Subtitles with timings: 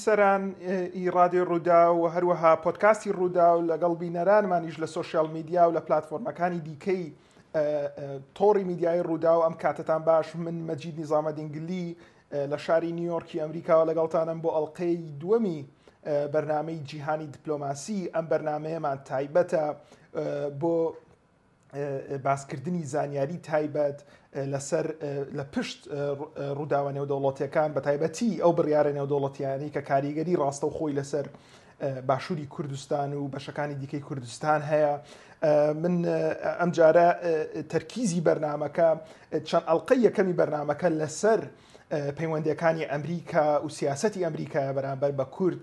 [0.00, 0.52] بیسەران
[0.98, 6.60] ئیڕادی ڕوودا و هەروەها پۆتکاستی ڕوودا و لەگەڵ بینەرانمانیش لە سوۆسیال میدیا و لە پلتفۆرمەکانی
[6.64, 7.12] دیکەی
[8.34, 11.96] تۆری میدیای ڕوودا و ئەم کاتتان باش من مەجید نیزامە دینگلی
[12.52, 15.64] لە شاری نیویۆرکی ئەمریکاوە لەگەڵتانم بۆ ئەڵلقەی دووەمی
[16.32, 19.62] بەرنمەی جیهانی دیپلۆماسی ئەم بەرنمەیەمان تایبەتە
[20.60, 20.92] بۆ
[22.24, 24.00] باسکردنی زانیاری تایبەت
[24.34, 24.86] لەسەر
[25.38, 25.78] لە پشت
[26.58, 31.26] ڕووداوە نێودەوڵەتیەکان بە تایبەتی ئەو بڕیاە نێودەوڵەتیانی کە کاریگەری ڕاستە و خۆی لەسەر
[32.08, 34.92] باشووری کوردستان و بەشەکانی دیکەی کوردستان هەیە
[35.82, 35.94] من
[36.60, 37.06] ئەم جارە
[37.72, 38.88] تەرکیزی بەرنمەکە
[39.48, 41.40] چەند ئەڵلقەی یەکەمی بەرنمەکە لەسەر
[42.18, 45.60] پەیوەندەکانی ئەمریکا و سیاستی ئەمریکایە بەرامبەر بە کورد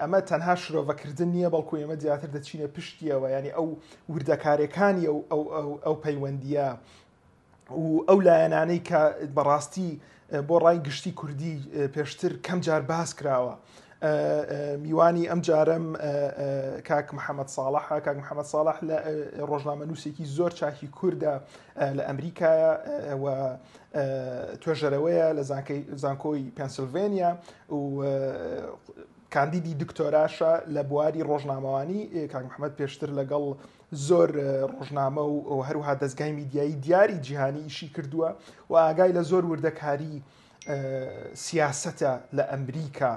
[0.00, 3.66] ئەمە تەنها شرۆڤەکردن نییە بەڵکو ئێمە زیاتر دەچینە پشتیەوە ینی ئەو
[4.12, 5.06] وردەکارەکانی
[5.86, 6.68] ئەو پەیوەندیە
[7.72, 9.02] و ئەو لایەنانەی کە
[9.36, 9.90] بەڕاستی
[10.48, 11.56] بۆ ڕای گشتی کوردی
[11.94, 13.54] پێشتر کەم جار باس کراوە.
[14.82, 15.86] میوانی ئەم جارم
[16.88, 18.98] کاک محەممەد ساڵح کاک محەممەد ساڵح لە
[19.50, 21.34] ڕۆژنامە نووسێکی زۆر چاکی کووردە
[21.98, 22.70] لە ئەمریکایە
[24.62, 25.42] توێژەرەوەیە لە
[26.02, 27.30] زانکۆی پنسسلڤێنیا
[27.72, 27.76] و
[29.34, 32.00] کاندیدی دکتۆراشە لە بواری ڕۆژنامەوانی
[32.32, 33.44] کاک محەممەد پێشتر لەگەڵ
[33.92, 34.28] زۆر
[34.72, 38.30] ڕۆژنامە و هەروها دەستگای میدیایی دیاری جیهانی ئیشی کردووە
[38.70, 40.16] و ئاگای لە زۆر وردەکاری
[41.34, 43.12] سیاسەتە لە ئەمریکا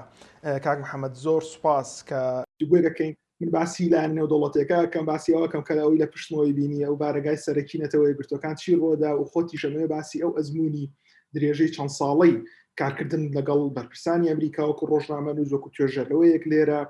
[0.64, 6.06] کاک محەممەد زۆر سوپاس کە دوێرەکەین من باسی لە نێودوڵەتێکە کەم باسیەوە کەم کەەوەی لە
[6.12, 10.90] پشتمەوەی بینی ئەو بارەگای سەرەکینەتەوەی گرتەکان چی ڕۆدا و خۆتی شەمەوە باسی ئەو ئەزمموی
[11.34, 12.34] درێژەی چەند ساڵی
[12.78, 16.80] کارکردن لەگەڵ بەرپرسانی ئەمریکا وکو ڕۆژنامە و زۆکو توێژەرەوەیەک لێرە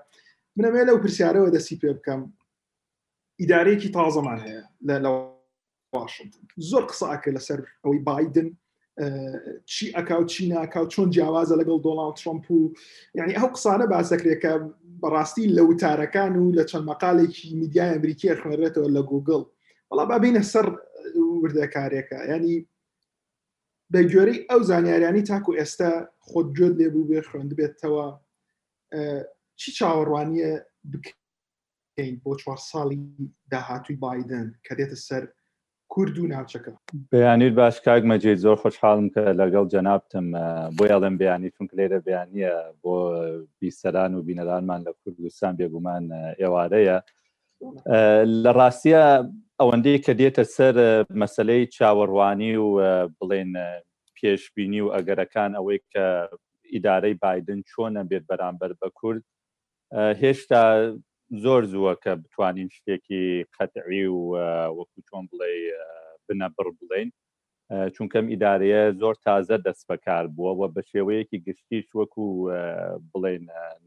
[0.56, 2.22] منەمێ لەو پرسیارەوە دەسی پێ بکەم
[3.42, 4.62] ئیدارەیەکی تازەمان هەیە
[5.04, 5.10] لە
[5.94, 8.48] واشنگتن زۆر قسەکە لەسەر ئەوەی بادن
[9.72, 12.60] چی ئەکاو چی ناکاو چۆن جیاوازە لەگەڵ دۆناڵ ترمپ و
[13.18, 14.52] یعنی ئەو قسانە باسەکرێکە
[15.02, 19.42] بەڕاستی لە وتارەکان و لە چەند مەقالێکی میدیای ئەمریکی خوێنرێتەوە لە گوگل
[19.90, 20.66] وڵا بابینە سەر
[21.42, 22.56] وردەکارێکە ینی
[23.92, 25.90] بە گوێرەی ئەو زانیاریانی تاکو ئێستا
[26.28, 28.06] خۆت گوێت لێبوو بێ خوێن بێتەوە
[29.60, 30.52] چی چاوەڕوانیە
[30.92, 31.12] بکە
[31.98, 32.98] بکەین بۆ چوار ساڵی
[33.50, 35.22] داهاتوی بادن کە دێتە سەر
[35.88, 36.70] کورد و ناوچەکە
[37.12, 40.26] بەیانیر باش کاک مەجێ زۆر خۆشحاڵم کە لەگەڵ جەنابتم
[40.76, 42.50] بۆ یاڵم بەیانی چونکە لێرە بەیانە
[42.82, 42.96] بۆ
[43.60, 46.04] بیسەران و بینەرانمان لە کوردستان بێگومان
[46.40, 46.98] ئێوارەیە
[48.44, 49.04] لە ڕاستیە
[49.60, 50.74] ئەوەندەی کە دێتە سەر
[51.22, 52.68] مەسلەی چاوەڕوانی و
[53.18, 53.50] بڵێن
[54.16, 56.04] پێشببینی و ئەگەرەکان ئەوەی کە
[56.74, 59.22] ئیدارەی بادن چۆنە بێت بەرامبەر بە کورد
[60.22, 60.62] هێشتا
[61.44, 63.22] زۆر زووە کە بتوانین شتێکی
[63.56, 64.18] قەتعی و
[64.78, 65.52] وەکو چۆن بڵێ
[66.26, 67.08] بنە بڕ بڵین
[67.96, 72.26] چونکەم ئیدارەیە زۆر تازە دەست بەکار بووەوە بە شێوەیەکی گشتیش وەکو
[73.12, 73.44] بڵێن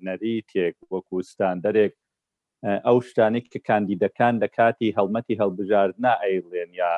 [0.08, 1.94] نەری تێک وەکو ستاندەرێک
[2.88, 6.92] ئەو شتانێک کە کاندیدەکان لە کاتی هەڵمەتی هەڵبژاردنا ئەیڵێن یا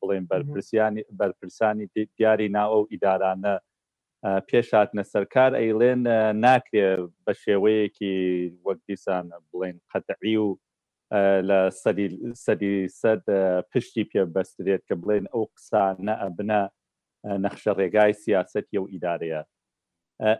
[0.00, 1.86] بڵێن بەرپرسیانی بەرپرسانی
[2.16, 3.54] دیاری ناو ئەو ئیدارانە
[4.48, 6.02] پێشاتنە سەرکار ئەیڵێن
[6.44, 6.88] ناکرێ
[7.24, 8.16] بە شێوەیەکی
[8.66, 10.48] وەکدیسان بڵێن قەتعی و
[11.48, 11.60] لە
[12.44, 12.72] سەدی
[13.02, 13.24] سەد
[13.70, 16.62] پشتی پێ بەسترێت کە بڵێن ئەو قسە نەبنە
[17.44, 19.42] نەخشە ڕێگای سیاستی و ئیدارەیە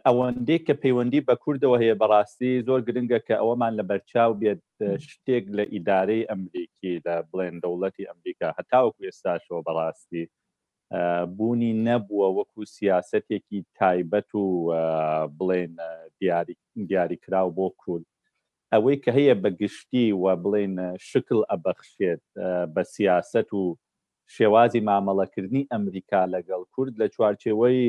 [0.07, 4.65] ئەوەندێک کە پەیوەندی بە کوردەوە هەیە بەڕاستی زۆر گرنگە کە ئەوەمان لە بەرچاو بێت
[5.09, 10.25] شتێک لە ئیدارەی ئەمریکی لە بڵێن دەوڵەتی ئەمریکا هەتاوەکو ئێستاشەوە بەڕاستی
[11.37, 14.47] بوونی نەبووە وەکو سیاسەتێکی تایبەت و
[15.39, 15.75] بڵێن
[16.89, 18.07] دیاریکرااو بۆ کورد
[18.73, 20.75] ئەوەی کە هەیە بەگشتی و بڵێن
[21.11, 22.23] شکل ئەبەخشێت
[22.75, 23.63] بە سیاست و
[24.37, 27.81] شێوازی مامەڵەکردنی ئەمریکا لەگەڵ کورد لە چوارچێوەی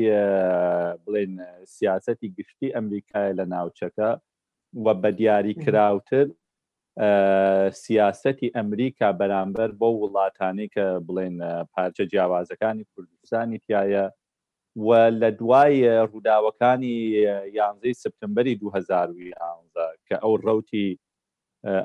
[1.04, 1.34] بڵێن
[1.76, 4.10] سیاسەتی گشتی ئەمریکای لە ناوچەکە
[4.84, 6.26] و بە دیاری کراوتر
[7.84, 11.34] سیاسەتی ئەمریکا بەرامبەر بۆ وڵاتانی کە بڵێن
[11.72, 14.04] پارچە جیاوازەکانی کوردستانی تایە
[14.76, 14.88] و
[15.20, 15.76] لە دوای
[16.12, 16.96] ڕووداوەکانی
[17.56, 19.34] یانزەی سپتمبری 2011
[20.08, 20.88] کە ئەو ڕوتی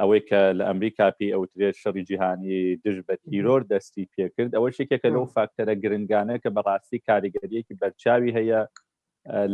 [0.02, 5.10] ئەوەی کە لە ئەمریکا پێی ئەوترێت شەڕی جیهانی دژ بە تیرۆر دەستی پێکرد ئەوە شتێکێکە
[5.16, 8.62] لەو فاکتەرە گرنگانە کە بەڕاستی کاریگەریەکی بەرچاوی هەیە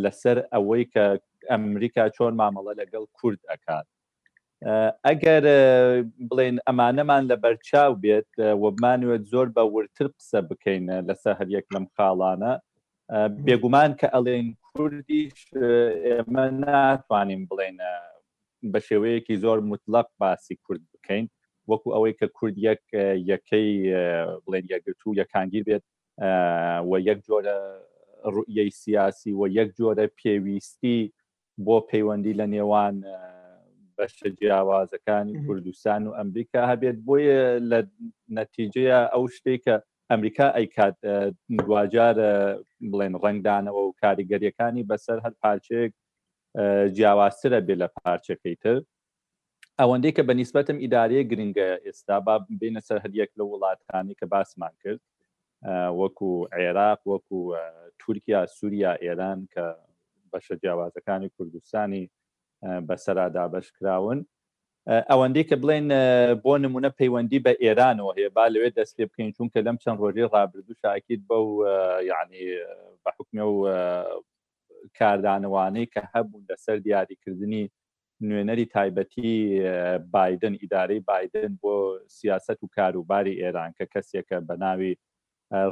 [0.03, 1.05] لەسەر ئەوەی کە
[1.51, 3.87] ئەمریکا چۆن مامەڵە لەگەڵ کورد ئەکات
[5.07, 5.45] ئەگەر
[6.29, 8.31] بڵێن ئەمانەمان لە بەرچاو بێت
[8.63, 12.51] وەبمانوێت زۆر بە ورتر قسە بکەین لەسەر هەریەک لەم خاڵانە
[13.45, 15.39] بێگومان کە ئەڵێن کوردیش
[16.07, 17.91] ئێمە ناتوانین بڵێنە
[18.71, 21.25] بە شێوەیەکی زۆر مطلق باسی کورد بکەین
[21.69, 22.83] وەکو ئەوەی کە کورد یەک
[23.31, 23.69] یەکەی
[24.43, 25.83] بڵێن یەکگرتو یەکانگیر بێت
[26.89, 27.57] و یەک جۆرە
[28.35, 30.99] ڕوئیەی سیاسی و یەک جۆرە پێویستی
[31.65, 32.95] بۆ پەیوەندی لە نێوان
[33.97, 37.41] بەشە جیاوازەکانی کوردستان و ئەمریکا هەبێت بۆیە
[37.71, 37.79] لە
[38.39, 39.75] نەتیجەیە ئەو شتێکە
[40.11, 40.95] ئەمریکا ئەیکات
[41.57, 42.15] دوجار
[42.91, 45.91] بڵێن ڕنگدانەوە و کاریگەریەکانی بەسەر هەر پارچێک
[46.95, 48.77] جیاوازترە بێ لە پارچەکەی تر
[49.79, 54.73] ئەوەندەی کە بە نیسبەتم ئیدارەیە گرنگە ئێستا با بینە سەر هەریەک لە وڵاتانی کە باسمان
[54.83, 55.01] کرد
[55.99, 57.37] وەکو عێراق وەکو
[57.99, 59.65] تورکیا سووریا ئێران کە
[60.31, 62.03] بەشە جیاوازەکانی کوردستانی
[62.89, 64.19] بەسەرادا بەشکراون
[65.11, 65.85] ئەوەندەی کە بڵێن
[66.43, 70.31] بۆ نمونە پەیوەندی بە ئێرانەوە هەیە با لەوێ دەست لێ بکەین چونکە لەم چەند ڕۆژی
[70.33, 71.45] ڕابردوو شاکیت بەو
[72.11, 72.43] یعنی
[73.03, 73.55] بە حکمە و
[74.99, 77.63] کاردانەوانەی کە هەبوون لەسەر دیاریکردنی
[78.29, 79.29] نوێنەری تایبەتی
[80.13, 81.73] بادن ئیدارەی بادن بۆ
[82.17, 84.93] سیاست و کاروباری ئێران کە کەسێکە بە ناوی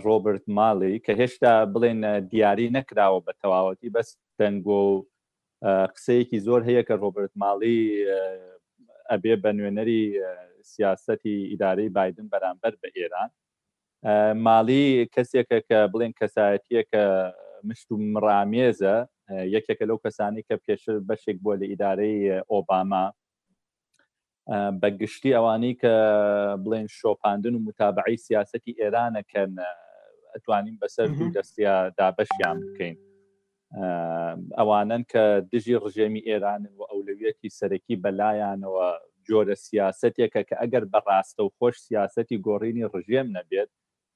[0.06, 2.00] ڕۆبرت ماڵی کە هێشتا بڵێن
[2.32, 4.10] دیاری نەکراوە بە تەواوەتی بەس
[4.40, 5.06] دەنگۆ و
[5.94, 7.80] قسەیەکی زۆر هەیە کە ڕۆبرت ماڵی
[9.10, 10.02] ئەبێ بە نوێنەری
[10.72, 13.30] سیاستی ئیداری بادن بەرامبەر بە ئێران
[14.46, 14.86] ماڵی
[15.16, 17.04] کەسێکە کە بڵێن کەسایەتیە کە
[17.68, 18.96] مشت و مڕامێزە
[19.56, 22.18] یەکێکە لەو کەسانی کە پێشتر بەشێک بۆ لە ئیدارەی
[22.52, 23.06] ئۆباما
[24.82, 25.96] بەگشتی ئەوانی کە
[26.64, 29.52] بڵێن شۆپاندن و متابعی سیاستی ئێرانەکەن
[30.34, 32.98] ئەتوانین بەسەر دوو دەستیا دابەشیان بکەین
[34.58, 38.88] ئەوانن کە دژی ڕژێمی ئێرانن و ئەولویەتی سەرەکی بەلایانەوە
[39.28, 43.70] جۆرە سیاستێکە کە ئەگەر بەڕاستە و خۆش سیاستی گۆڕینی ڕژێم نەبێت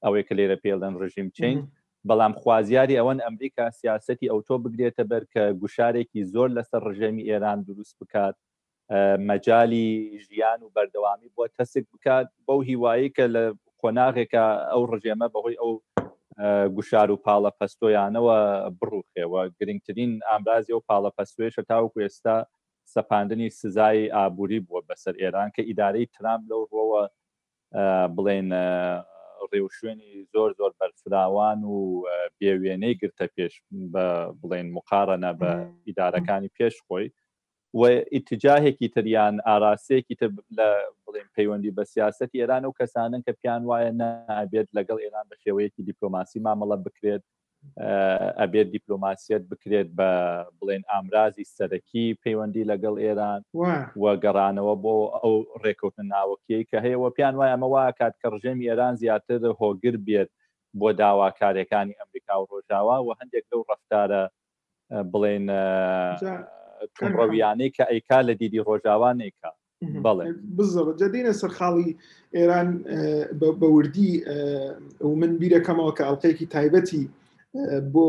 [0.04, 1.58] ئەوەی کە لێرە پێڵەن ڕژیم چین
[2.08, 7.94] بەڵام خوازیاری ئەوەن ئەمریکا سیاستی ئەوتۆ بگرێتە بەر کە گوشارێکی زۆر لەسەر ڕژێمی ئێران دروست
[8.00, 8.36] بکات
[9.28, 9.82] مەجای
[10.26, 13.42] ژیان و بەردەوامی بۆ تەسک بکات بەو هیوایی کە لە
[13.80, 15.72] خۆناغێکە ئەو ڕژێمە بەهۆی ئەو
[16.76, 18.36] گوشار و پاڵە پەستۆیانەوە
[18.78, 22.36] بڕوخێەوە گرنگترین ئامرازی و پاڵە پەسوێشە تاوکو ئێستا
[22.94, 27.02] سەپاندنی سزای ئابووری بووە بەسەر ئێران کە ئیدارەی ترام لەو ڕۆوە
[28.16, 28.48] بڵێن
[29.50, 31.76] ڕێو شوێنی زۆر زۆر بەرفراوان و
[32.38, 33.54] بێوێنەی گرتە پێش
[34.40, 35.50] بڵێن مقارنە بە
[35.88, 37.06] ئیدارەکانی پێش خۆی
[37.84, 40.68] ئیتجاهێکی تریان ئاراسەیەکی تر لە
[41.06, 45.82] بڵێن پەیوەندی بە سیاستی ئێران و کەسانن کە پیان وایە نابێت لەگەڵ ئێران بە شێوەیەکی
[45.88, 47.24] دیپلۆماسی مامەڵە بکرێت
[48.40, 50.08] ئەبێت دیپلۆماسیەت بکرێت بە
[50.58, 53.40] بڵێن ئامرازی سەرەکی پەیوەندی لەگەڵ ئێران
[54.02, 58.94] وە گەڕانەوە بۆ ئەو ڕێکوتن ناوەکیی کە هەیەەوە پیان وایە ئەمەوە کات کە ڕژێمی ئێران
[59.02, 60.30] زیاتر هۆگر بێت
[60.80, 64.22] بۆ داواکارەکانی ئەمریکا و ڕۆژاوا و هەندێک لەو ڕفتارە
[65.12, 65.46] بڵێن
[66.98, 69.50] توڕەویانەی کە ئەیکا لە دیدی ڕۆژاوانێکە
[70.04, 70.24] بەڵێ
[70.56, 71.90] بزەوە جدینە سەرخاڵی
[72.36, 72.68] ئێران
[73.60, 74.12] بەوردی
[75.06, 77.02] و من بیرەکەمەوە کە ئەڵلقەیەکی تایبەتی
[77.94, 78.08] بۆ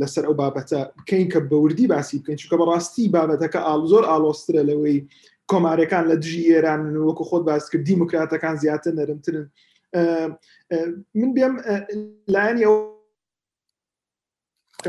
[0.00, 4.98] لەسەر ئەو بابەتە بکەین کە بەوردی باسی بکەین چکە بەڕاستی بابەتەکە ئاڵ زۆر ئالۆسترە لەوەی
[5.50, 9.44] کۆمارەکان لە دژی ئێران وەکو خۆت باس کرد دیموکراتەکان زیاتر نەرمترن
[11.18, 11.54] من بێم
[12.34, 12.76] لایەن ئەو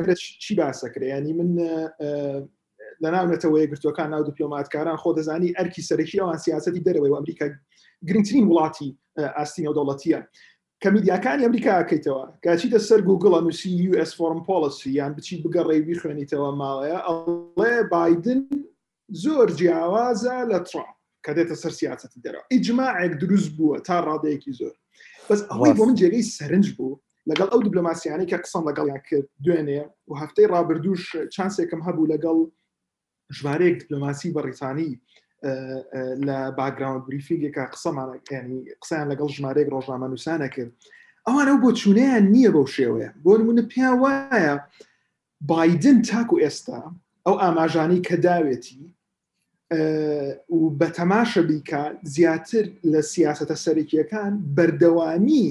[0.01, 1.49] باسکەم لە چی باسەکرێ ینی من
[3.03, 7.45] لە ناونەتەوەی گرتوەکان ناو دیپلۆماتکاران خۆ دەزانی ئەرکی سەرەکی ئەوان سیاستی دەرەوەی و ئەمریکا
[8.07, 8.89] گرنگترین وڵاتی
[9.37, 10.19] ئاستینە و دەوڵەتیە
[10.83, 16.49] کە میدیاکانی ئەمریکا ئاکەیتەوە کاچیتە سەر گوگڵە نووسی US فۆرم پۆلسی یان بچی بگەڕێوی خوێنیتەوە
[16.61, 18.41] ماڵەیە ئەڵێ بادن
[19.23, 24.75] زۆر جیاوازە لە ترامپ کە دێتە سەر سیاستی دەرەوە ئیجمماعێک دروست بووە تا ڕادەیەکی زۆر
[25.29, 26.93] بەس ئەوەی بۆ من جێگەی سەرنج بوو
[27.29, 31.01] لەگەڵ ئەو دیبلۆماسیانی کە قسم لەگەڵیان کرد دوێنێ و هەفتەی ڕابردوش
[31.35, 32.37] چانسێکم هەبوو لەگەڵ
[33.37, 34.91] ژمارەیەک دیپلۆماسی بەریتانی
[36.27, 40.71] لە باگراوند بریفینگێکە قسەمان ینی قسەیان لەگەڵ ژمارەیەک ڕۆژنامە نووسانە کرد
[41.27, 44.53] ئەوانە بۆ چونەیان نییە بەو شێوەیە بۆ نمونە پێیان وایە
[45.49, 46.81] بادن تاکو ئێستا
[47.25, 48.81] ئەو ئاماژانی کە داوێتی
[50.57, 51.81] و بە تەماشە بیکە
[52.15, 55.47] زیاتر لە سیاستە سەرەکیەکان بەردەوامی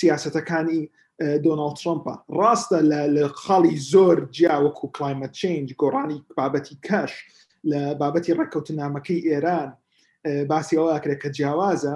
[0.00, 0.80] سیاسەتەکانی
[1.44, 2.78] دۆناڵ ترمپە ڕاستە
[3.16, 7.12] لە خاڵی زۆر جیاوەکو کلایمە چنج گۆڕانی بابەتی کەش
[7.70, 9.68] لە بابەتی ڕێککەوتنامەکەی ئێران
[10.50, 11.94] باسیەوە ئەکرێت کە جیاوازە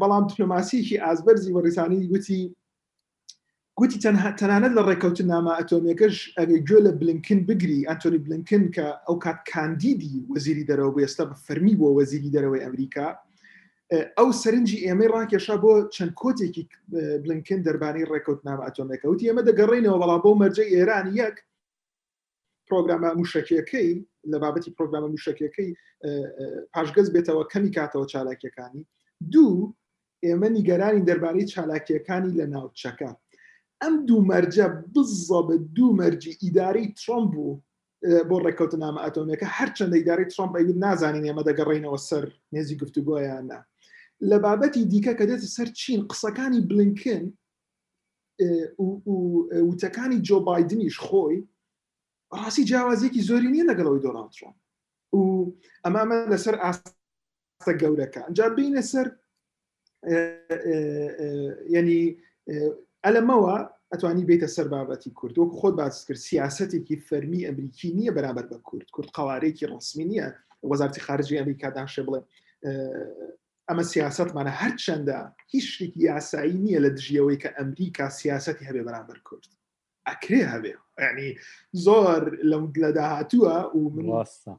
[0.00, 2.42] بەڵام دیپلۆماسیکی ئازبەرزی وەریسانی گوتی
[3.78, 8.86] گوتی تەنها تەنانەت لە ڕێککەوتن نامە ئەتۆمیەکەش ئەگەی گوێ لە بلینکن بگری ئەتۆنی بلینکن کە
[9.06, 13.08] ئەو کات کاندیدی وەزیری دەرەوە ئێستا بە فەرمی بۆ وەزیری دەرەوەی ئەمریکا
[13.92, 16.62] ئەو سەرنجی ئێمەی ڕاکێشا بۆ چەند کۆتێکی
[17.22, 21.36] بلنکن دەربانی ڕێکوت نام ئەتۆمەکەوتی ئێمە دەگەڕێنەوە بەڵام بۆ مەرجە ئێران یەک
[22.68, 23.90] پرۆگرامە موشکیەکەی
[24.32, 25.70] لە بابەتی پرۆگرامە موشکیەکەی
[26.74, 28.82] پاشگەز بێتەوە کەمی کاتەوە چالاکیەکانی
[29.34, 29.56] دوو
[30.26, 33.10] ئێمە نیگەرانی دەربارەی چالاکیەکانی لە ناوچەکە
[33.82, 37.60] ئەم دوو مەرجە بزە بە دوو مەرجی ئیداری ترۆم بوو
[38.28, 40.52] بۆ ڕێککەوتە نامە ئەتۆمەکە هەرچەندە ئیداری ترۆمپ
[40.84, 42.24] نازانین ئێمە دەگەڕێنەوە سەر
[42.54, 43.58] نێزی گفتوگوۆیانە
[44.20, 47.24] لە بابەتی دیکە کە دێتە سەر چین قسەکانی بلینکن
[49.68, 51.38] وتەکانی جۆ بادنیش خۆی
[52.40, 54.54] ڕاستی جیاوازێکی زۆری نیە لەگەڵەوەی دۆناڵترۆن
[55.16, 55.52] و
[55.84, 59.06] ئەمامە لەسەر ئاستە گەورەکە ئەجا بینە سەر
[61.76, 62.02] ینی
[63.04, 63.56] ئەلەمەوە
[63.92, 68.56] ئەتوانی بێتە سەر بابەتی کورد وەک خۆت باس کرد سیاستێکی فەرمی ئەمریکی نییە بەرابەر بە
[68.68, 70.26] کورد کورد قوارێکی ڕسمی نییە
[70.70, 72.20] وەزارتی خارجی ئەمریکادان شێ بڵێ
[73.70, 75.18] ئەمە سیاستمانە هەرچەندە
[75.52, 79.44] هیچ شتێکی یاسایی نییە لە دژیەوەی کە ئەمریکا سیاستی هەبێ بەرامبەر کورد
[80.08, 80.74] ئەکرێ هەبێ
[81.06, 81.30] ینی
[81.86, 84.52] زۆر لەم لە داهاتووە و مناستە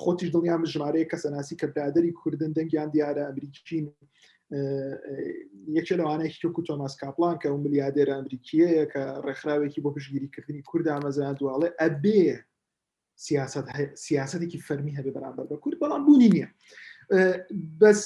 [0.00, 3.86] خۆتیش دڵیا ژمارەیە کەسەناسی کە برادری کوردن دەنگیان دیارە ئەمریکین
[5.78, 11.34] یەکێ لەوانەیە هیچکو تۆماس کاپلان کە و ملیادێرە ئەمریکیەیە کە ڕێکخراوێکی بۆ پشگیریکردنی کوردا مەزان
[11.40, 12.24] دوواڵێ ئەبێ
[14.06, 16.48] سیاستێکی فەرمی هەبێ بەرامبەر بە کورد بەڵام بوونی نییە.
[17.80, 18.00] بەس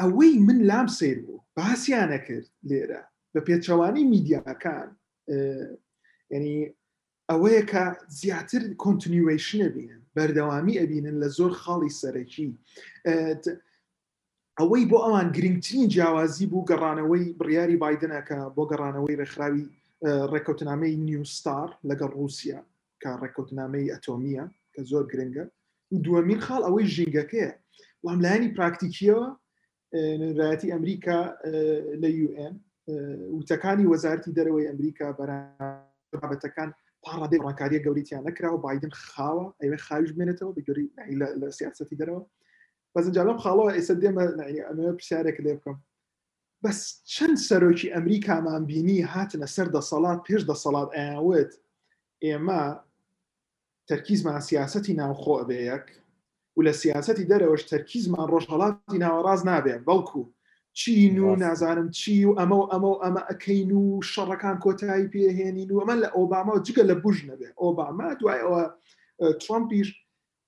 [0.00, 3.00] ئەوەی من لام سیر بوو باسییانە کرد لێرە
[3.36, 4.90] بە پێچەوانی میدیاکان
[6.34, 6.58] ینی
[7.30, 7.84] ئەوەیە کە
[8.20, 12.48] زیاتر کۆنتنیویشنە بینن بەردەوامی ئەبینن لە زۆر خاڵی سەرەکی
[14.60, 19.64] ئەوەی بۆ ئەوان گرنگترین جیاوازی بوو گەڕانەوەی بڕیاری بادنەکە بۆ گەڕانەوەی ڕێکخراوی
[20.32, 22.60] ڕێکوتنامەی نیوستار لەگەڵ رووسیا
[23.02, 25.44] کە ڕێکوتنامەی ئەتۆمیە کە زۆر گرنگە
[25.92, 27.50] و دووەمین خاڵ ئەوەی ژینگەکەیە
[28.04, 29.26] بەڵام لایانی پراکتیکیەوە
[30.34, 31.18] نراەتی ئەمریکا
[32.02, 32.54] لە UN
[33.38, 36.70] وتەکانی وەزارتی دەرەوەی ئەمریکا بەرابەتەکان
[37.04, 40.86] پاڕادی ڕاکاریە گەوریتیان نەکراوە بادن خاوە ئەوێ خاویش بێنێتەوە بەگەوری
[41.40, 42.22] لە سیاستی دەرەوە
[42.94, 44.22] بەزنجالم خاڵەوە ئێستا دێمە
[44.68, 45.78] ئەمە پرسیارێک لێ بکەم
[46.62, 46.78] بەس
[47.14, 51.52] چەند سەرۆکی ئەمریکامان بینی هاتنە سەر دەسەڵات پێش دەسەڵات ئاوت
[52.24, 52.62] ئێمە
[53.88, 55.86] تەرکیزمان سیاستی ناوخۆ ئەبەیەک
[56.56, 60.22] و لە سیاستی دەرەوەش تەرکیزمان ڕۆژهڵاتی ناوەڕاز نابێ بەڵکو
[60.78, 63.82] چین و نازانم چی و ئەمە و ئەمە و ئەمە ئەەکەین و
[64.12, 68.62] شەڕەکان کۆتایی پێهێنین و ئەمە لە ئۆباما و جگە لە بژ نەبێ ئۆباما دوای ئەوە
[69.42, 69.88] ترۆمپیش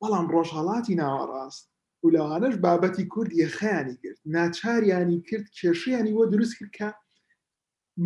[0.00, 1.64] بەڵام ڕۆژهڵاتی ناوەڕاست
[2.02, 6.86] و لەوانش بابەتی کورد یەخیانی کرد ناچاریانی کرد کێشیانی وە دروست کرد کە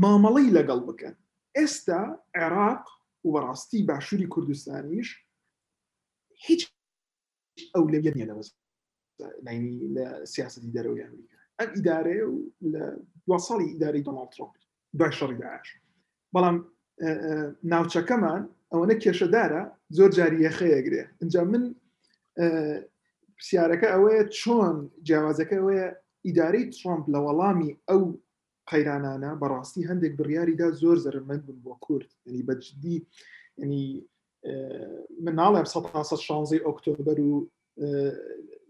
[0.02, 1.14] مامەڵی لەگەڵ بکەن
[1.56, 2.00] ئێستا
[2.36, 2.84] عێراق
[3.24, 5.08] و بەڕاستی باشووری کوردستانیش
[6.46, 6.62] هیچ
[7.74, 8.48] ئەولەویت نیە لەوەز
[9.46, 12.36] لاینی لە سیاستی دەرەوەی ئەمریکا ئەم ئیدارێ و
[12.72, 12.84] لە
[13.28, 14.52] دو ساڵی ئیداری دۆناڵ ترۆپ
[14.98, 15.68] دوای شەڕی داعش
[16.34, 16.56] بەڵام
[17.72, 19.62] ناوچەکەمان ئەوەنە کێشەدارە
[19.96, 21.64] زۆر جاری یەخەیەگرێ اینجا من
[23.36, 25.88] پرسیارەکە ئەوەیە چۆن جیاوازەکە ئەوەیە
[26.26, 28.02] ئیداری ترۆمپ لە وەڵامی ئەو
[28.70, 32.96] قەیرانانە بەڕاستی هەندێک بڕیاریدا زۆر زەرمەند بوون بۆ کورد ینی بەجددی
[33.62, 33.84] ینی
[35.22, 37.50] من ناڵێم 16 ئۆکتۆبەر و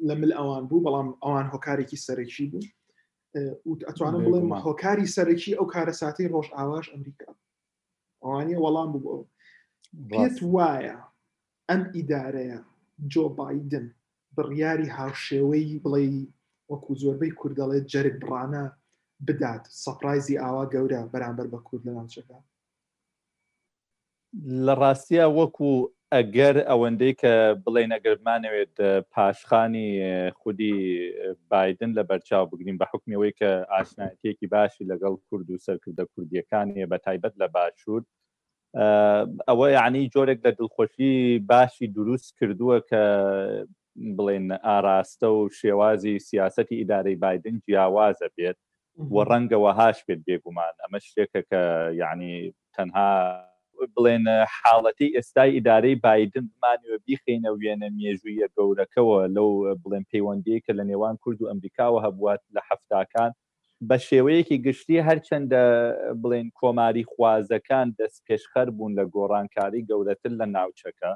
[0.08, 2.68] لە مل ئەوان بوو بەڵام ئەوان هۆکارێکی سەرەکی بوو
[3.88, 7.30] ئەتوانم بڵێم هۆکاری سەرەکی ئەو کارە ساتی ڕۆژ ئاواش ئەمریکا
[8.22, 9.28] ئەوانی وەڵام بوو
[10.10, 10.98] بێت وایە
[11.70, 12.60] ئەم ئیدارەیە
[13.12, 13.86] جۆ بادن
[14.36, 16.04] بڕیاری هاوشێوەی بڵێ
[16.70, 18.64] وەکو زۆربەی کوردەڵێت جەرگ بڕانە
[19.26, 22.38] بدات سەپرایزی ئاوا گەورە بەرامبەر بە کورد لە ناوچەکە
[24.66, 25.68] لە ڕاستە وەکو
[26.14, 27.32] ئەگەر ئەوەندەی کە
[27.64, 28.76] بڵێن ئەگەرمانەوێت
[29.14, 29.90] پاشخانی
[30.40, 30.74] خودی
[31.50, 36.98] بادن لە بەرچاو بگرین بە حکمیەوەی کە ئاشناتێکی باشی لەگەڵ کورد و سەرکردە کوردیەکانی بە
[37.06, 38.02] تایبەت لە باشوور
[39.48, 41.12] ئەوە یعنی جۆرێک لە دڵخۆشی
[41.50, 43.02] باشی دروست کردووە کە
[44.16, 48.58] بڵێن ئاراستە و شێوازی سیاستی ئیدارەی بادن جیاوازە بێت
[49.14, 51.62] وە ڕەنگەوە هاش بێت بێگومان ئەمە شتێکە کە
[52.02, 52.32] یعنی
[52.74, 53.10] تەنها
[53.94, 54.24] بڵێن
[54.58, 59.50] حاڵەتی ئێستای ئیدارەی بادن بمانوە بیخینە وێنە مێژویە گەورەکەەوە لەو
[59.82, 63.30] بڵێن پەیوەندی کە لە نێوان کورد و ئەمریکاوە هەبوات لە هەفتاکان
[63.88, 65.62] بە شێوەیەکی گشتی هەرچەندە
[66.22, 71.10] بڵێن کۆماری خوازەکان دەست پێشخەر بوون لە گۆڕانکاری گەورەتر لە ناوچەکە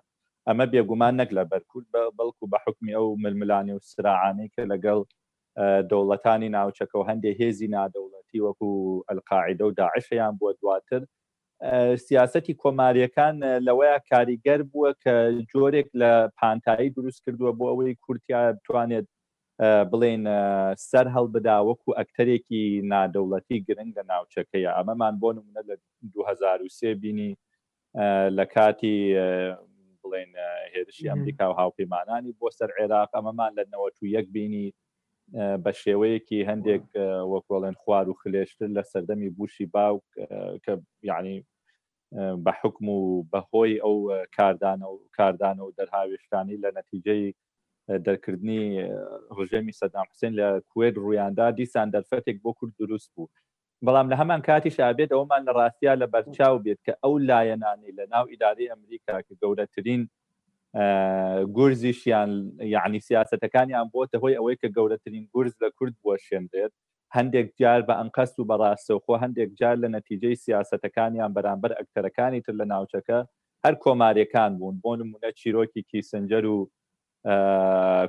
[0.48, 1.88] ئەمە بێگومان نەک لە بەرکورد
[2.18, 5.00] بەڵکو بە حکمی ئەو ململانی و سرعانەی کە لەگەڵ
[5.90, 8.70] دەوڵەتانی ناوچەکە و هەندێک هێزی نادەوڵەتی وەکو
[9.08, 11.02] ئەلقاعدە و داعشیان بووە دواتر
[12.06, 13.34] سیاستی کۆماریەکان
[13.66, 15.14] لەوەیە کاریگەر بووە کە
[15.52, 19.06] جۆرێک لە پانتایی دروست کردووە بۆ ئەوەی کورتیا بتوانێت
[19.90, 20.22] بڵێن
[20.90, 25.74] سەر هەڵ بداوەکو ئەکتەرێکی نادەوڵەتی گرنگ لە ناوچەکەیە ئەمەمان بۆ نمونە لە
[26.14, 27.30] 2023 بینی
[28.38, 28.96] لە کاتی
[30.02, 30.30] بڵێن
[30.74, 34.66] هێرشی ئەمریکا و هاوپەیمانانی بۆ سەر عێراق ئەمەمان لە 91 بینی
[35.64, 36.84] بە شێوەیەکی هەندێک
[37.32, 40.04] وەکۆڵێن خوار و خلێشتر لە سەردەمی بوشی باوک
[40.64, 40.72] کە
[41.10, 41.36] یعنی
[42.44, 43.96] بە حکم و بەهۆی ئەو
[44.36, 47.34] کاردانە و کاردانە و دەرهاوێشتانی لە نەتیجەی
[48.06, 48.62] دەرکردنی
[49.36, 53.30] ڕژێمی سەدام حسین لە کوێت ڕوویاندا دیسان دەرفەتێک بۆ کورد دروست بوو
[53.86, 58.04] بەڵام لە هەمان کاتی شابێت ئەومان لە ڕاستیا لە بەرچاو بێت کە ئەو لایەنانی لە
[58.12, 60.02] ناو ئیداری ئەمریکا کە گەورەترین
[61.54, 66.72] گورزیشیان یعنی سیاستەکانیان بۆتە هۆی ئەوەی کە گەورەترین گورز لە کورد بۆ شێندێت
[67.16, 72.64] هەندێک جار بە ئەنقەست و بەڕاستەوخۆ هەندێک جار لە نەتیجەی سیاستەکانیان بەرامبەر ئەکتەرەکانی تر لە
[72.72, 73.18] ناوچەکە
[73.64, 76.58] هەر کۆمارەکان بوون بۆ نمونە چیرۆکی کیسنجەر و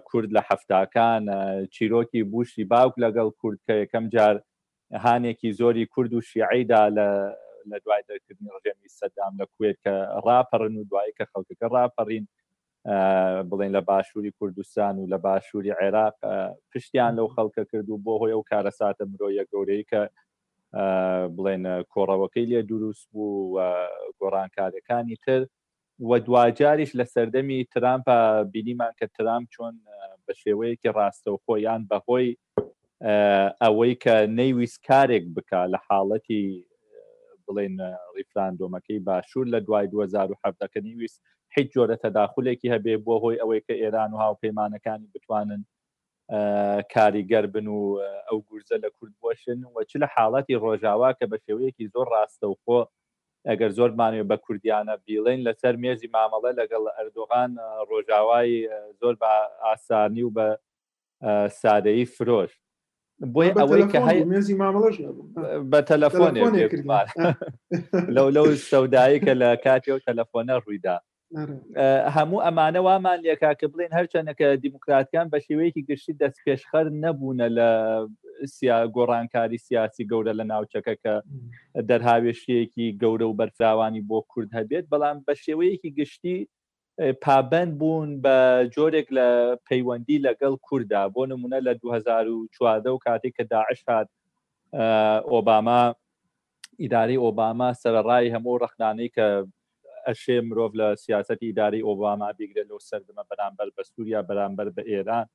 [0.09, 1.23] کورد لە هەفتاکان
[1.75, 4.35] چیرۆکی بوشی باوک لەگەڵ کورد کە یەکەم جار
[5.05, 7.07] هانێکی زۆری کورد و شیعیدا لە
[7.69, 9.93] لە دوای دەکردنی ڕژێمی سەدام لە کوێت کە
[10.25, 12.25] ڕاپەڕن و دوایی کە خەڵکەکە ڕاپەڕین
[13.49, 16.15] بڵین لە باشووری کوردستان و لە باشووری عێراق
[16.75, 20.01] پشتیان لەو خەڵکە کردو بۆ هۆی ئەو کارە ساتە مرۆیە گەورەی کە
[21.35, 21.63] بڵێن
[21.93, 23.59] کۆڕەوەکەی لێ دروست بوو
[24.19, 25.41] گۆڕانکاریەکانی تر
[26.09, 28.05] وە دواجاریش لە سەردەمی ترامپ
[28.53, 29.75] بینیمان کە ترام چۆن
[30.25, 32.29] بە شێوەیەکی ڕاستەوخۆ یان بەهۆی
[33.63, 36.45] ئەوەی کە نەیویست کارێک بک لە حاڵەتی
[37.47, 37.75] بڵێن
[38.17, 41.21] ریفراندۆمەکەی باشوور لە دوای 2017ەکە نیویست
[41.55, 45.61] هیچ جۆرە تەداخولێکی هەبێ بۆ هۆی ئەوەی کە ئێران و هاوپەیمانەکانی بتوانن
[46.93, 47.79] کاریگەر بن و
[48.27, 52.45] ئەو گورزە لە کورد بۆشن و چ لە حاڵەتی ڕۆژاوا کە بە شێوەیەکی زۆر ڕاستە
[52.51, 52.79] و خۆ
[53.49, 57.51] ئەگەر زۆر مانوێ بە کوردیانە بیڵین لەسەر مێزی مامەڵە لەگەڵ ئەردۆغان
[57.89, 58.51] ڕۆژاوای
[59.01, 59.31] زۆر بە
[59.65, 60.47] ئاسانی و بە
[61.61, 62.53] سادەی فرۆش
[63.33, 64.95] بۆی ئەوەی کە هەیەزی مامەڵش
[65.71, 66.33] بە تەلەفۆن
[68.15, 70.95] لەو لەو سەودایی کە لە کاتی و تەلەفۆنە ڕوویدا
[72.15, 77.69] هەموو ئەمانە وامان لێکا کە بڵێن هەرچەندەکە دیموکراتکان بە شێوەیەکی گشتی دەست پێشخەر نەبوونە لە
[78.95, 81.13] گۆڕانکاری سیاسی گەورە لە ناوچەکە کە
[81.89, 86.37] دەرهاوێشیەکی گەورە و بەرچاوانی بۆ کورد هەبێت بەڵام بە شێوەیەکی گشتی
[87.21, 88.37] پابند بوون بە
[88.75, 89.27] جۆرێک لە
[89.67, 94.09] پەیوەندی لەگەڵ کووردا بۆ نمونە لە 2014 و کاتێک کە داعش هاات
[95.31, 95.83] ئۆباما
[96.81, 99.27] ئیداری ئۆباما سەرڕای هەموو ڕخنانەی کە
[100.07, 105.25] ئەشێ مرۆڤ لە سیاستی ئیداری ئۆباما بیگرێت لەو سەردمە بەرامبەر بە سووریا بەرامبەر بە ئێران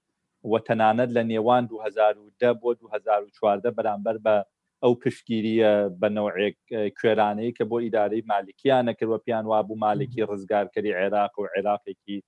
[0.51, 4.35] و تەنانەت لە نێوان 2010 بۆ 2014 بەرامبەر بە
[4.85, 5.71] ئەو پشتگیریە
[6.03, 6.59] بەنەوەێک
[6.99, 12.19] کوێرانەیە کە بۆ ئیدارەی مالیکیانە کردوە پیان وابوو مالێکی ڕزگارکەری عێراق و عێراقێکی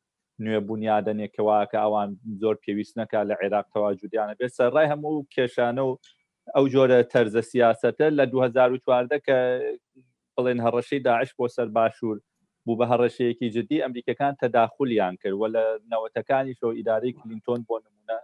[0.44, 2.10] نوێ بنیادنێکەوەکە ئەوان
[2.42, 5.92] زۆر پێویست نەکا لە عێراق تەواجدیانە بێت سەرڕای هەموو کێشانە و
[6.56, 9.36] ئەو جۆرە تەرزە سیاسەتە لە 2014 کە
[10.34, 12.18] بڵێن هەڕەشەی داعش بۆ سەر باشوور
[12.64, 18.18] بوو بە هەڕەشەیەکی جدی ئەمریکەکان تەداخولیان کرد وە لە نەوەتەکانی شۆ ئیداری کلینتۆن بۆ نمونە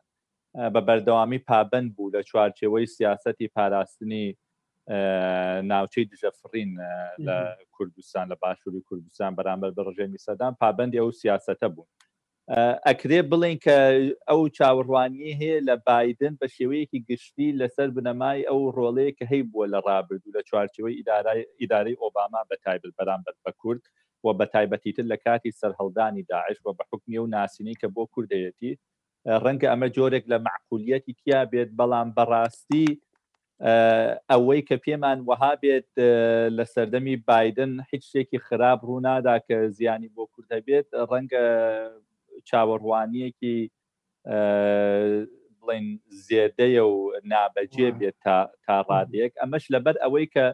[0.56, 4.26] بە بەردەوامی پابند بوو لە چوارچەوەی سیاستی پاراستنی
[5.72, 6.70] ناوچەی دژەفرین
[7.26, 7.36] لە
[7.72, 11.88] کوردستان لە باشووری کوردستان بەرامبەر بە ڕژێمی سەدان پابندی ئەو سیاسەتە بوون
[12.88, 13.76] ئەکرێ بڵین کە
[14.28, 19.66] ئەو چاوەڕوانی هەیە لە بادن بە شێوەیەکی گشتی لەسەر بنەمای ئەو ڕۆڵەیە کە هەی بووە
[19.74, 20.98] لە ڕابردوو لە چوارچەوەی
[21.60, 23.82] ئیدارەی ئۆباما بە تایبل بەرامبەر بە کورد
[24.24, 28.72] و بە تایبەتیتر لە کاتی سەرهەڵدانی داعش و بە حکمی و ناسینی کە بۆ کوردەتی
[29.44, 32.88] ڕەنگە ئەمە جۆرێک لە معقولیەتی تیا بێت بەڵام بەڕاستی
[34.30, 35.90] ئەوەی کە پێمان وەها بێت
[36.56, 41.44] لە سەردەمی بادن هیچ شتێکی خراپ ڕوونادا کە زیانی بۆ کووردە بێت ڕەنگە
[42.48, 43.58] چاوەڕوانیەکی
[45.60, 45.86] بڵین
[46.26, 46.96] زێدەیە و
[47.32, 48.36] نابەجێ بێت تا
[48.90, 50.46] ڕادەیەک ئەمەش لەبەر ئەوەی کە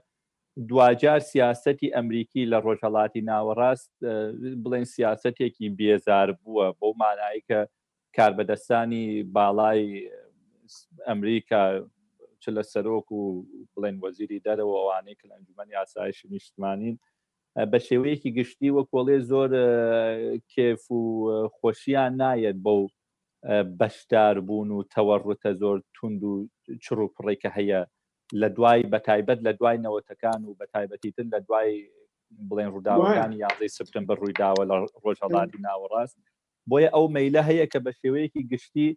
[0.69, 3.93] دوجار سیاستی ئەمریکی لە ڕۆژهڵاتی ناوەڕاست
[4.63, 7.61] بڵێن سیاستێکی بێزار بووە بۆ مانایی کە
[8.17, 9.05] کاربەدەستانی
[9.37, 9.81] باڵای
[11.09, 11.63] ئەمریکا
[12.43, 13.23] چ لە سەرۆک و
[13.75, 16.97] بڵێن وەزیری دەرەوە ئەوانەی کە ئەنجومی ئاسایشی نیشتمانین
[17.71, 19.51] بە شێوەیەکی گشتی وە کۆڵێ زۆر
[20.53, 21.03] کێف و
[21.59, 22.81] خۆشییان نایەت بەو
[23.81, 26.35] بەشدار بوون و تەوەڕتە زۆر تونند و
[26.85, 27.81] چڕ و پڕێکە هەیە
[28.41, 31.71] لە دوای بە تایبەت لە دوای نەوەتەکان و بە تایبەتی تر لە دوای
[32.49, 36.19] بڵێن ڕووداوەکانی یاازەی سپتمبر ڕوویداوە لە ڕۆژهڵاتی ناوەڕاست
[36.71, 38.89] بۆیە ئەو مەیلە هەیە کە بە شێوەیەکی گشتی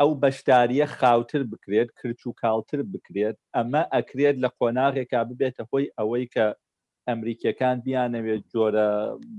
[0.00, 6.26] ئەو بەشداریە خاوتر بکرێت کرچ و کاڵتر بکرێت ئەمە ئەکرێت لە قۆناغێکا ببێتە هۆی ئەوەی
[6.34, 6.46] کە
[7.08, 8.88] ئەمریکیەکان بیانەوێت جۆرە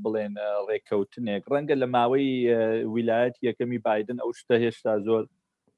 [0.04, 0.34] بڵێن
[0.68, 2.30] ڕێککەوتنێک ڕەنگە لە ماوەی
[2.96, 5.24] ویلایەت یەکەمی بادن ئەو شتە هێشتا زۆر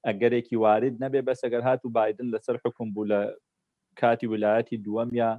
[0.07, 3.21] ئەگەرێکی وارد نەبێ بەسەگەر هات و بادن لەسەر حکم بوو لە
[4.01, 5.29] کاتی ویلایەتی دووەم یا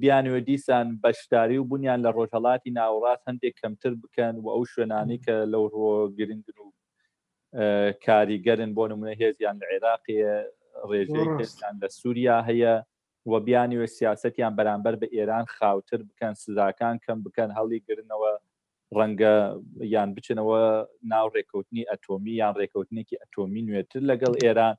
[0.00, 5.34] بیانوە دیسان بەشداری و بوونیان لە ڕۆژهڵاتی ناوەڕاست هەندێک کەمتر بکەن و ئەو شوێنانی کە
[5.52, 6.70] لەو ڕۆگرنگن و
[8.06, 10.34] کاریگەرن بۆ نمونە هێزیان لە عێراقیە
[10.90, 12.74] ڕێژەیان لە سووریا هەیە
[13.30, 18.32] وە بیانیوە سیاستیان بەرامبەر بە ئێران خاوتر بکەن سزاکان کەم بکەن هەڵی گرنەوە
[18.98, 19.34] ڕەنگە
[19.94, 20.60] یان بچنەوە
[21.12, 24.74] ناو ڕێکوتنی ئەتۆمی یان ڕێکوتنێکی ئەتۆمی نوێتر لەگەڵ ئێران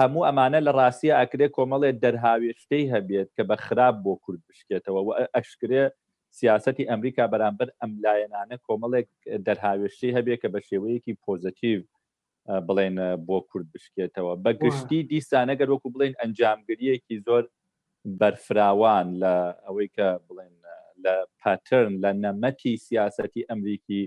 [0.00, 5.10] هەموو ئەمانە لە ڕاستیە ئەکرێ کۆمەڵێ دەرهاویشتەی هەبێت کە بە خراپ بۆ کورد بشکێتەوە و
[5.34, 5.84] ئەشکرێ
[6.38, 9.08] سیاستی ئەمریکا بەرامبەر ئەملایەنانە کۆمەڵێک
[9.46, 11.80] دەرهاوێشتی هەبێت کە بە شێوەیەکی پۆزتیو
[12.66, 17.44] بڵێن بۆ کورد بشکێتەوە بە گشتی دیسانە گەرۆکو بڵێن ئەنجامگریەکی زۆر
[18.20, 19.34] بەرفراوان لە
[19.66, 20.54] ئەوەی کە بڵێن
[21.04, 24.02] لە پاترن لە نەمەتی سیاستی ئەمریکی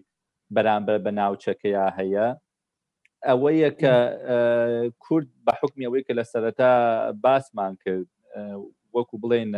[0.56, 2.28] بەرامبەر بە ناوچەکەیا هەیە
[3.26, 3.94] ئەوەیە کە
[5.06, 6.72] کورد بە حکمی ئەوەی کە لە سەرەتا
[7.24, 8.08] باسمان کرد
[8.96, 9.52] وەکو بڵێن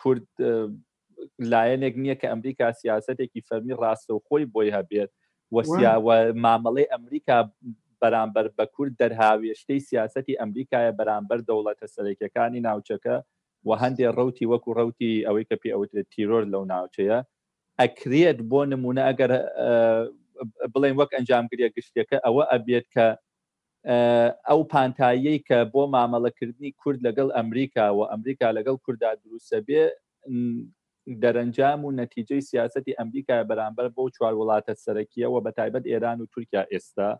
[0.00, 0.26] کورد
[1.52, 5.10] لایەنێک نییە کە ئەمریکا سیاستێکی فەرمی ڕاستە و خۆی بۆی هەبێت
[5.54, 7.36] وەسیاوە مامەڵی ئەمریکا
[8.00, 13.16] بەرامبەر بە کورد دەرهاویشتەی سیاستی ئەمریکایە بەرامبەر دەوڵەتە سەرێکەکانی ناوچەکە
[13.68, 17.18] و هەندێ ڕوتی وەکو ڕوتی ئەوەی کە پێ ئەوترێت تیرۆر لەو ناوچەیە
[17.82, 19.30] ئەکرێت بۆ نمونە ئەگەر
[20.74, 23.06] بڵێن وەک ئەنجامگرە گشتەکە ئەوە ئەبێت کە
[24.48, 29.82] ئەو پانتاییەی کە بۆ مامەڵەکردنی کورد لەگەڵ ئەمریکا و ئەمریکا لەگەڵ کووردا دروستە بێ
[31.22, 36.62] دەرەنجام و نەتیجەی سیاستی ئەمریکا بەرامبەر بۆ چوار وڵاتە سەرەکیەوە بە تایبەت ئێران و تورکیا
[36.72, 37.10] ئێستا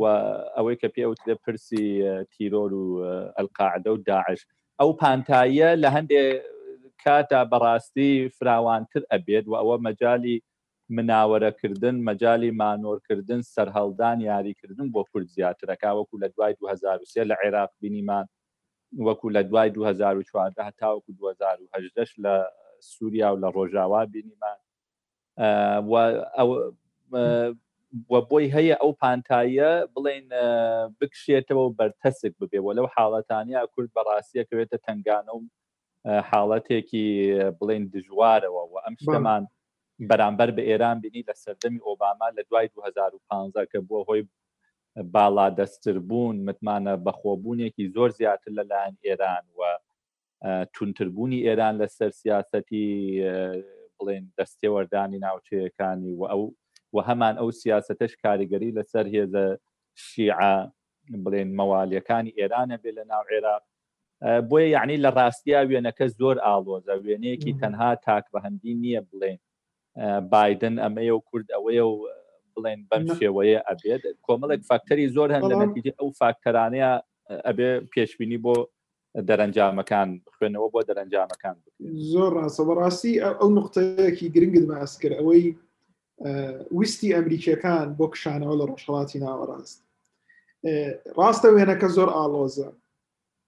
[0.00, 0.02] و
[0.56, 1.84] ئەوەی کە پێوترێ پرسی
[2.32, 2.88] تیرۆر و
[3.36, 4.40] ئەلقاعدە و داعش
[4.80, 6.28] ئەو پانتاییە لە هەندێک
[7.04, 10.36] کاتا بەڕاستی فراوانتر ئەبێت و ئەوە مەجای
[10.96, 18.26] مناوەرەکردن مەجای مانۆرکردن سەررهڵدان یاریکردن بۆ کورد زیاترەکە وەکو لە دوای 2023 لە عێراق بینیمان
[19.06, 22.34] وەکو لە دوای 2014 هەتاوەکو 2010 لە
[22.80, 24.58] سووریا و لە ڕۆژاوا بینیمان
[28.12, 30.24] وە بۆی هەیە ئەو پانتایە بڵین
[31.00, 35.42] بکشێتەوە و بەرتەسک ببێەوە لەو حاڵەتانیا کورد بەڕاستیەکەوێتە تنگانە و
[36.30, 37.06] حاڵەتێکی
[37.58, 39.44] بڵین دژوارەوە و ئەم شتەمان
[40.10, 44.22] بەرامبەر بە ئێران بینی لە سەردەمی ئۆباما لە دوای 2015 کە بووە هۆی
[45.14, 49.60] باڵا دەستتربوون متمانە بەخۆبوونێکی زۆر زیاتر لەلایەن ئێران و
[50.74, 52.86] تونتربوونی ئێران لە سەر سیاسەتی
[53.98, 56.42] بڵێن دەستێوەردانی ناوچەیەەکانی و ئەو
[56.94, 59.46] و هەمان ئەو سیاستش کاریگەری لەسەر هێزە
[60.04, 60.54] شیعە
[61.24, 63.62] بڵێن مەوالیەکانی ئێرانە بێ لە ناو عێراق
[64.48, 69.38] بۆیە یعنی لە ڕاستیا وێنەکە زۆر ئاڵۆزە وێنەیەکی تەنها تاک بە هەندی نییە بڵێن
[70.32, 71.96] بادن ئەمەیە و کورد ئەوەیە و
[72.54, 76.90] بڵێن بەم شێوەیە ئەبێت کۆمەڵێک فاکتەری زۆر هەن لە نەتیجە ئەو فاکتەرانەیە
[77.48, 78.54] ئەبێ پێشببینی بۆ
[79.28, 81.56] دەرەنجامەکان خوێنەوە بۆ دەرەنجامەکان
[82.12, 85.42] زۆر ڕاستە بەڕاستی ئەو نقطەیەکی گرنگت باس کرد ئەوەی
[86.78, 89.76] ویستی ئەمریکیەکان بۆ کشانەوە لە ڕۆژهڵاتی ناوەڕاست
[91.18, 92.68] ڕاستە وێنەکە زۆر ئالۆزە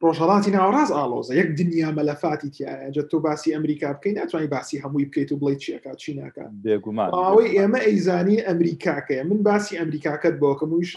[0.05, 5.31] ڕۆژهڵاتی ناوەڕاز ئالۆزە یەک دنیا مەلەفاتی تیاجە تۆ باسی ئەمریکا بکەین ناتوانانی باسی هەمووی بکەیت
[5.33, 10.91] و بڵی چیەکە چیناکە بێگومان ئەوەی ئێمە ئەیزانی ئەمریکاکەیە من باسی ئەمریکاکەت بۆکەمویش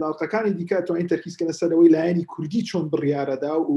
[0.00, 3.76] لاڵقەکانی دیکە توانین تەرکیزکەە سەرەوەی لایەنی کوردی چۆن بڕیارەدا و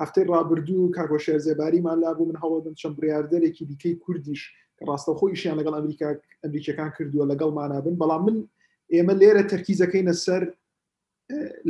[0.00, 4.42] هەفتەی ڕابردوو کاکۆ شێرزێباریمان لابوو من هەوڵدن چەند بڕاردەرێکی دیکەی کوردیش
[4.88, 6.08] ڕاستەخۆیشیان لەگەڵ ئەمریکا
[6.44, 8.36] ئەمریکەکان کردووە لەگەڵ مانابن بەڵام من
[8.94, 10.42] ئێمە لێرە تەرکیزەکەینە سەر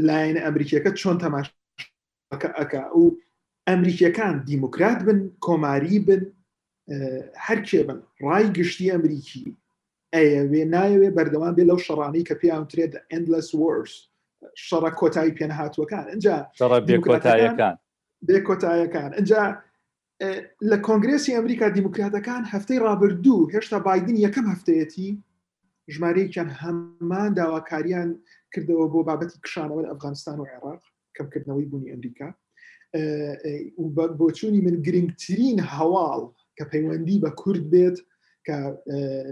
[0.09, 3.05] لایەنە ئەمریکیەکە چۆن تەماشەکە ئەک و
[3.69, 6.23] ئەمریکیەکان دیموکرات بن کۆماری بن
[7.47, 9.47] هەر کێ بن ڕای گشتی ئەمریکی
[10.15, 13.95] ئەوێ نایەوێ بەردەوام بێ لەو شەڕانەی کە پێیاوترێت ئەندلس ورس
[14.67, 16.37] شەڕە کۆتایی پێنەهاتوەکان ئەجا
[17.07, 17.75] کۆتاییەکان
[18.27, 19.43] بێ کۆتاییەکان ئەجا
[20.71, 25.09] لە کۆنگرسی ئەمریکا دیموکراتەکان هەفتەی ڕابردوو هێشتا بادن یەکەم هەفتەیەتی
[25.95, 28.09] ژمارەیەکیان هەمان داواکاریان
[28.53, 30.83] کردەوە بۆ بابەتی کشانەوە لە ئەفغانستان و عێراق
[31.17, 32.29] کەمکردنەوەی بوونی ئەمریکا
[34.21, 36.23] بۆچوونی من گرنگترین هەواڵ
[36.57, 37.97] کە پەیوەندی بە کورد بێت
[38.47, 38.57] کە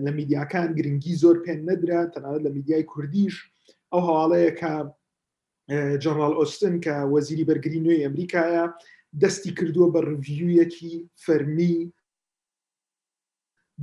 [0.05, 3.35] لە میدیاکان گرنگی زۆر پێ نەدرا تەنانەت لە میدیای کوردیش
[3.93, 4.73] ئەو هەواڵەیە کە
[6.05, 8.64] جەنرال ئۆستن کە وەزیری بەرگری نوێی ئەمریکایە
[9.23, 11.77] دەستی کردووە بە ڕڤیویەکی فەرمی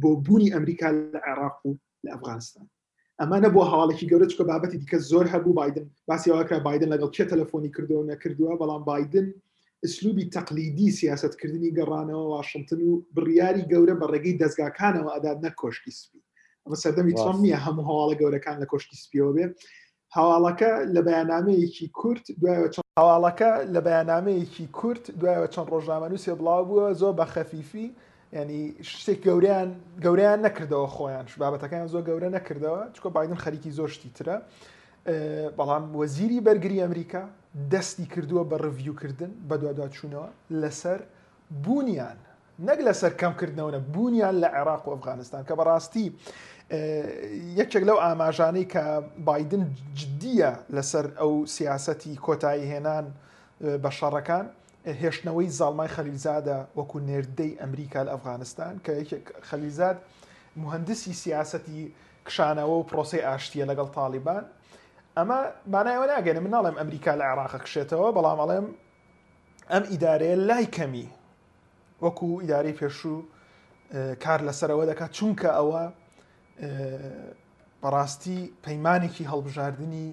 [0.01, 1.71] بۆ بوونی ئەمریکا لە عێراق و
[2.05, 2.65] لە ئەفغانستان
[3.21, 7.69] ئەمانە بۆ هەواڵێکی گەورە چکە بابەتی دیکە زۆر هەبوو بادن باسیەوەکرا بادن لەگەڵ چه تەلفۆنی
[7.75, 9.27] کردو نەکردووە بەڵام بادن
[9.85, 16.21] ئسلوبی تەقلیدی سیاستکردنی گەڕانەوە واشنگتن و بڕیاری گەورە بە ڕێگەی دەستگاکانەوە ئەداد نە کۆشتی سپی
[16.63, 19.45] ئەمە سەردەمی تۆم نییە هەموو هەواڵە گەورەکان لە کۆشتی سپیەوە بێ
[20.15, 26.63] هەواڵەکە لە بەیانامەیەکی کورت دوایەوە چەند هەواڵەکە لە بەیانامەیەکی کورت دوایەوە چەند ڕۆژنامە نووسێ بڵاو
[26.69, 27.87] بووە زۆر بە خەفیفی
[28.37, 28.65] ینی
[28.99, 29.69] شتێک گەوریان
[30.03, 34.37] گەوریان نەکردەوە خۆیان بابەتەکان زۆر گەورە نەکردەوە چکۆ بادن خەریکی زۆر شتیترە
[35.57, 37.23] بەڵام وەزیری بەرگری ئەمریکا
[37.71, 40.27] دەستی کردووە بە ڕڤیوکردن بە دوادوا چوونەوە
[40.61, 40.99] لەسەر
[41.63, 42.19] بوونیان
[42.67, 46.07] نەک لەسەر کەمکردنەوەە بوونیان لە عێراق و ئەفغانستان کە بەڕاستی
[47.59, 48.83] یەکێک لەو ئاماژانەی کە
[49.27, 49.63] بادن
[49.99, 53.05] جددیە لەسەر ئەو سیاسەتی کۆتایی هێنان
[53.83, 54.45] بە شەڕەکان
[54.85, 59.97] هێشتنەوەی زاڵمای خەلیزادە وەکو نێردەی ئەمریکا لە ئەفغانستان کە یەکێک خەلیزاد
[60.63, 61.93] مهندسی سیاستی
[62.27, 64.45] کشانەوە و پرۆسی ئاشتیە لەگەڵ تاالبان
[65.17, 65.39] ئەمە
[65.73, 68.67] مانایەوە ناگەێنم ناڵێم ئەمریکا لە عێراق کشێتەوە بەڵام ئەڵێم
[69.71, 71.07] ئەم ئیدارەیە لای کەمی
[72.03, 73.17] وەکو ئیداری پێشوو
[74.23, 75.83] کار لەسەرەوە دەکات چونکە ئەوە
[77.83, 80.07] بەڕاستی پەیمانێکی هەڵبژاردننی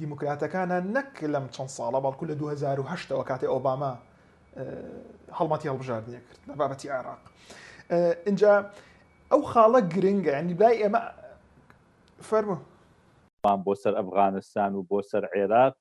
[0.00, 3.94] دیموکراتەکانە نەک لەم چەند ساڵە بەڵکو لە 2010ەوە کاتی ئۆباما
[5.38, 7.20] هەڵمەتی هەڵبژاردنە کرد لە بابەتی عراق
[8.26, 8.52] اینجا
[9.30, 11.00] ئەو خاڵە گرنگە ینی لای ئێمە
[12.28, 12.56] فەرمو
[13.66, 15.74] بۆ سەر ئەفغانستان و بۆ سەر عێراق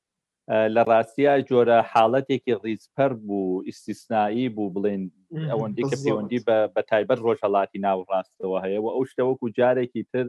[0.75, 5.03] لە ڕاستیا جۆرە حاڵەتێکی ڕیزپەر بوو ئیسیسنایی بوو بڵێن
[5.49, 10.25] ئەوەندی کە پەیوەندی بە تایبەت ڕۆژهڵاتی ناوڕاستەوە هەیە و ئەو شتەوەکو جارێکی تر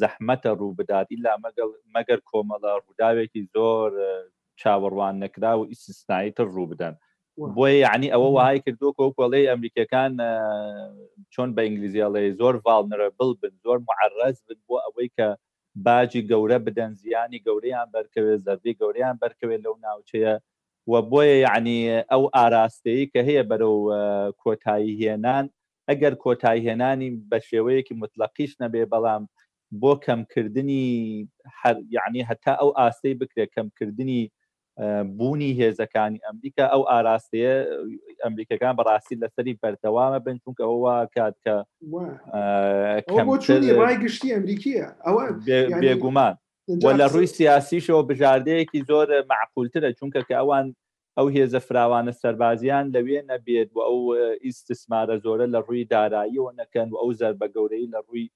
[0.00, 1.32] زەحمەتە ڕوو بدات ئیلا
[1.94, 3.90] مەگەر کۆمەڵە ڕووداوێکی زۆر
[4.60, 6.94] چاوەڕوان نەکرا و ئیسیسنایی تر ڕوو بدەن
[7.38, 10.12] بۆی یعنی ئەوە وهای کردوکە و کۆڵی ئەمریکەکان
[11.34, 15.28] چۆن بە ئینگلیزیڵێ زۆر ڤالنرەبل بن زۆر معرەز بن بۆ ئەوەی کە
[15.86, 20.34] باجی گەورە بدەن زیانی گەورەیان بەرکەوێت زەربی گەوریان بەرکەوێت لەو ناوچەیە
[20.92, 21.78] و بۆیە یعنی
[22.10, 23.76] ئەو ئاراستەیە کە هەیە بەرەو
[24.42, 25.44] کۆتایی هێنان
[25.88, 29.22] ئەگەر کۆتایهێنانی بە شێوەیەکی مطلقیش نەبێ بەڵام
[29.82, 30.84] بۆ کەمکردنی
[31.96, 34.22] یعنی هەتا ئەو ئاستەی بکرێت کەمکردنی
[35.18, 37.54] بوونی هێزەکانی ئەمریکا ئەو ئاراستەیە
[38.24, 41.54] ئەمریکەکان بەڕاستی لەسەری بەردەوامە بن چونکە ئەوە کات کە
[44.02, 45.22] گشتی ئەمریکیە ئەوە
[45.82, 46.34] بێگومان
[47.00, 50.66] لە ڕووی سیاسیشەوە بژاردەیەکی زۆر معقولترە چونکە کە ئەوان
[51.18, 53.98] ئەو هێزە فراوانە سەربازیان لەوێ نەبێت و ئەو
[54.46, 58.26] ئیسسمارە زۆرە لە ڕووی داراییەوە نەکەن و ئەو زەربە گەورەی لە ڕووی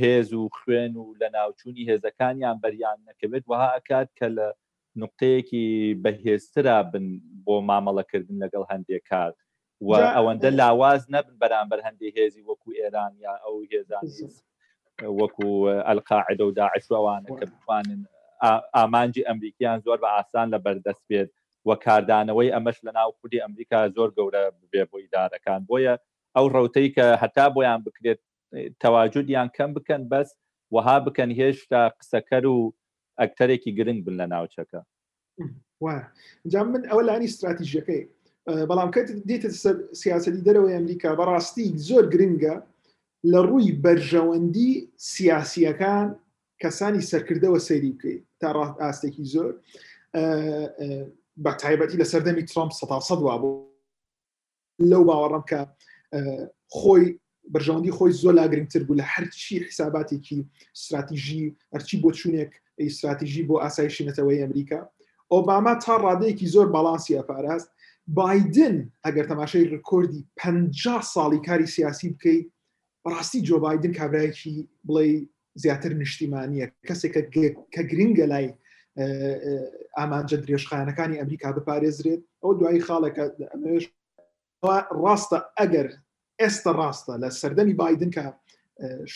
[0.00, 4.48] هێز و خوێن و لە ناوچوونی هێزەکانیان بەریان نەکەوێت وها ئەکات کە لە
[5.02, 7.04] نقطەیەکی بەهێزترا بن
[7.44, 9.36] بۆ مامەڵەکردن لەگەڵ هەندێک کات
[9.86, 14.12] و ئەوەندە لاواز نەبن بەرامبەر هەندێک هێزی وەکو ئێران یا ئەو هێزانی
[15.20, 15.46] وەکو
[15.88, 18.00] ئەلقاعدە و داعشوانە کە بتوانن
[18.76, 21.30] ئامانجی ئەمریکیان زۆر بە ئاسان لە بەردەست بێت
[21.68, 25.94] وە کاردانەوەی ئەمەش لە ناو خودی ئەمریکا زۆر گەورە بێ بۆ ئیدارەکان بۆیە
[26.36, 28.20] ئەو ڕوتەی کە هەتا بۆیان بکرێت
[28.82, 30.28] تەواجدیان کەم بکەن بەس
[30.74, 32.58] وەها بکەن هێشتا قسەکەر و
[33.22, 34.80] ئەکتەرێکی گرنگ بن لە ناوچەکە
[36.52, 38.02] جا من ئەوە لانی استراتیژیەکەی
[38.68, 42.54] بەڵام کە دێتە سەر سیاستی دەرەوەی ئەمریکا بەڕاستی زۆر گرنگە
[43.32, 44.70] لە ڕووی بەرژەوەندی
[45.10, 46.06] سیاسیەکان
[46.62, 49.50] کەسانی سەرکردەوە سەیری بکەیت تا ڕات ئاستێکی زۆر
[51.44, 53.56] بە تایبەتی لە سەردەمی ترامپ سە سەد وا بوو
[54.90, 55.60] لەو باوەڕم کە
[56.78, 57.06] خۆی
[57.52, 60.38] بەرژەوەندی خۆی زۆر لاگرنگتر بوو لە هەرچی حیساباتێکی
[60.76, 64.80] استراتیژی هەرچی بۆ چوونێک ئەیستراتیژی بۆ ئاسایشی نەتەوەی ئەمریکا
[65.32, 67.68] ئۆباما تا ڕادەیەکی زۆر باڵانسی ئەپاراست
[68.16, 70.40] بادن ئەگەر تەماشای ڕکۆردی پ
[71.14, 72.46] ساڵی کاری سیاسی بکەیت
[73.12, 74.54] ڕاستی جۆ بادن کابراایکی
[74.88, 75.08] بڵێ
[75.62, 77.14] زیاتر نیشتیمانیە کەسێک
[77.74, 78.46] کە گرنگە لای
[79.98, 83.24] ئامانجە درێژخانەکانی ئەمریکا بپارێزرێت ئەو دوایی خاڵێکە
[85.02, 85.88] ڕاستە ئەگەر
[86.42, 88.24] ئێستا ڕاستە لە سەردەمی بادن کە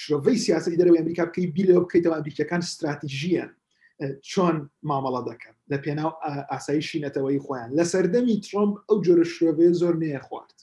[0.00, 3.46] شوڤەی سیاسی دەرەوەی ئەمریکا بکەی بیلەوە بکەیتەوە ئەمریکەکان استراتیژیە
[4.30, 4.56] چۆن
[4.88, 6.12] مامەڵە دەکەن لە پێناو
[6.50, 10.58] ئاسایشی نەتەوەی خۆیان لە سەردەمی ترۆمپ ئەو جۆرە شوێ زۆر نەیە خوارد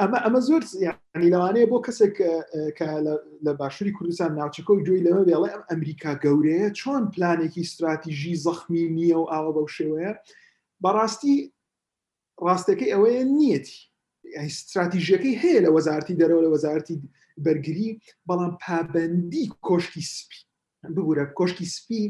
[0.00, 0.62] ئەمە ئەمە زۆر
[1.14, 2.16] ینی لەوانەیە بۆ کەسێک
[3.44, 8.84] لە باشووری کوردستان ناوچەکە و جوی لەمە بێڵێ ئەم ئەمریکا گەورەیە چۆن پلانێکی استراتیژی زەخمی
[8.96, 10.12] نییە و ئاوە بەو شێوەیە
[10.82, 11.34] بەڕاستی
[12.46, 13.78] ڕاستەکەی ئەوەیە نیەتی
[14.36, 16.98] استراتیژیەکەی هەیە لە وەزارتی دەرەوە لە وەزارتی
[17.44, 20.40] بەرگری بەڵام پابندی کۆشکی سپی
[20.94, 22.04] ببوورە کۆشکی سپی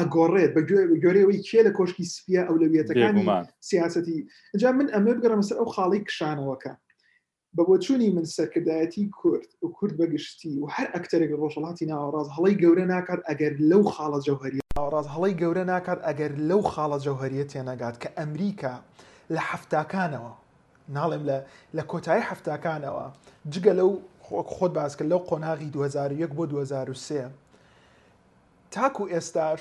[0.00, 0.60] ئەگۆڕێت بە
[1.04, 3.24] گۆرەوەی کێ لە کۆشکی سپیە ئەو لەویەتەکانی
[3.68, 4.18] سیاستی
[4.54, 6.72] اینجا من ئەمە بگەڕم سەر ئەو خاڵی کشانەوەکە
[7.56, 12.54] بە بۆ چوونی من سەرکردایەتی کورد و کورد بەگشتی و هەر ئەکتەرێک ڕۆژەڵاتی ناوەڕاز هەڵی
[12.62, 17.96] گەورە ناکات ئەگەر لەو خاڵە جەوهری ناوەڕاز هەڵی گەورە ناکات ئەگەر لەو خاڵە جەوهریە تێنەگات
[18.02, 18.74] کە ئەمریکا
[19.34, 20.32] لە حفتاکانەوە
[20.90, 21.22] ناڵێم
[21.76, 23.06] لە کۆتایی هەفتکانەوە
[23.52, 23.90] جگە لەو
[24.54, 27.30] خۆت باسکە لەو قۆناغی 2001 بۆ 2023
[28.70, 29.60] تاکو ئێستاش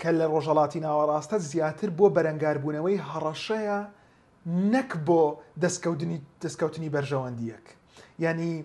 [0.00, 3.80] کە لە ڕۆژەڵاتی ناوەڕاستە زیاتر بۆ بەرەنگاربوونەوەی هەڕەشەیە
[4.72, 5.22] نەک بۆ
[5.62, 7.64] دەستکەوتنی دەستکەوتنی بەرژەوەندیەک
[8.24, 8.64] ینی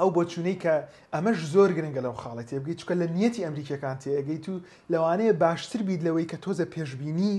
[0.00, 0.74] ئەو بۆ چوونەی کە
[1.14, 4.54] ئەمەش زۆر گرنگە لەو خاڵی تێبگەیت چکە لە نیەتی ئەمریکەکان تێگەیت و
[4.92, 7.34] لەوانەیە باشتر بیت لەوەی کە تۆزە پێشببینی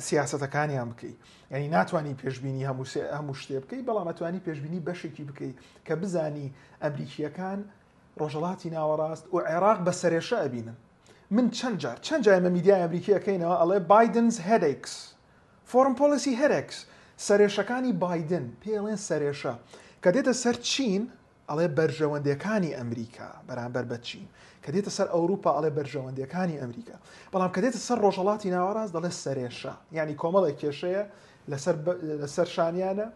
[0.00, 1.16] سیاستەکانیان بکەیت
[1.50, 2.86] ینی ناتوانانی پێشببینی هەموو
[3.18, 7.58] هەموو شتێ بکەی بەڵام ئەتوانی پێشببینی بەشێکی بکەیت کە بزانی ئەمریکیەکان
[8.20, 10.76] ڕۆژەڵاتی ناوەڕاست و عێراق بە سەرێشە ئەبینن
[11.34, 14.94] من چەند جار چەند جای مە میدیای ئەمریکیەکەینەوە ئەڵێ بادنز هەرێکس
[15.70, 16.76] فۆرم پۆلیسی هەرێکس
[17.28, 19.54] سەرێشەکانی بادن پێڵێن سەرێشە
[20.02, 21.04] کە دێتە سەر چین
[21.50, 24.26] ئەڵێ بەرژەوەندەکانی ئەمریکا بەرامبەر بەچین
[24.62, 26.96] کە دێتە سەر ئەوروپا ئەڵێ بەرژەوەندەکانی ئەمریکا
[27.32, 31.02] بەڵام کە دێتە سەر ڕۆژەڵاتی ناوەڕاست دەڵێ سەرێشە ینی کۆمەڵی کێشەیە
[32.22, 33.06] لەسەر شانیانە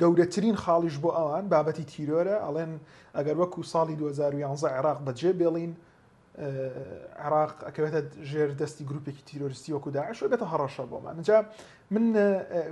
[0.00, 2.72] گەورەترین خاڵیش بۆ ئەوان بابەتی تیرۆرە ئەڵێن
[3.16, 5.72] ئەگەر وەکو ساڵی 2011 عێراق بەجێ بێڵین
[7.24, 11.38] عراق ئەکەوێتە ژێر دەستی گروپێکی تیرۆریستی وەکو داعش بێتە هەڕەشە بۆمان جا
[11.94, 12.04] من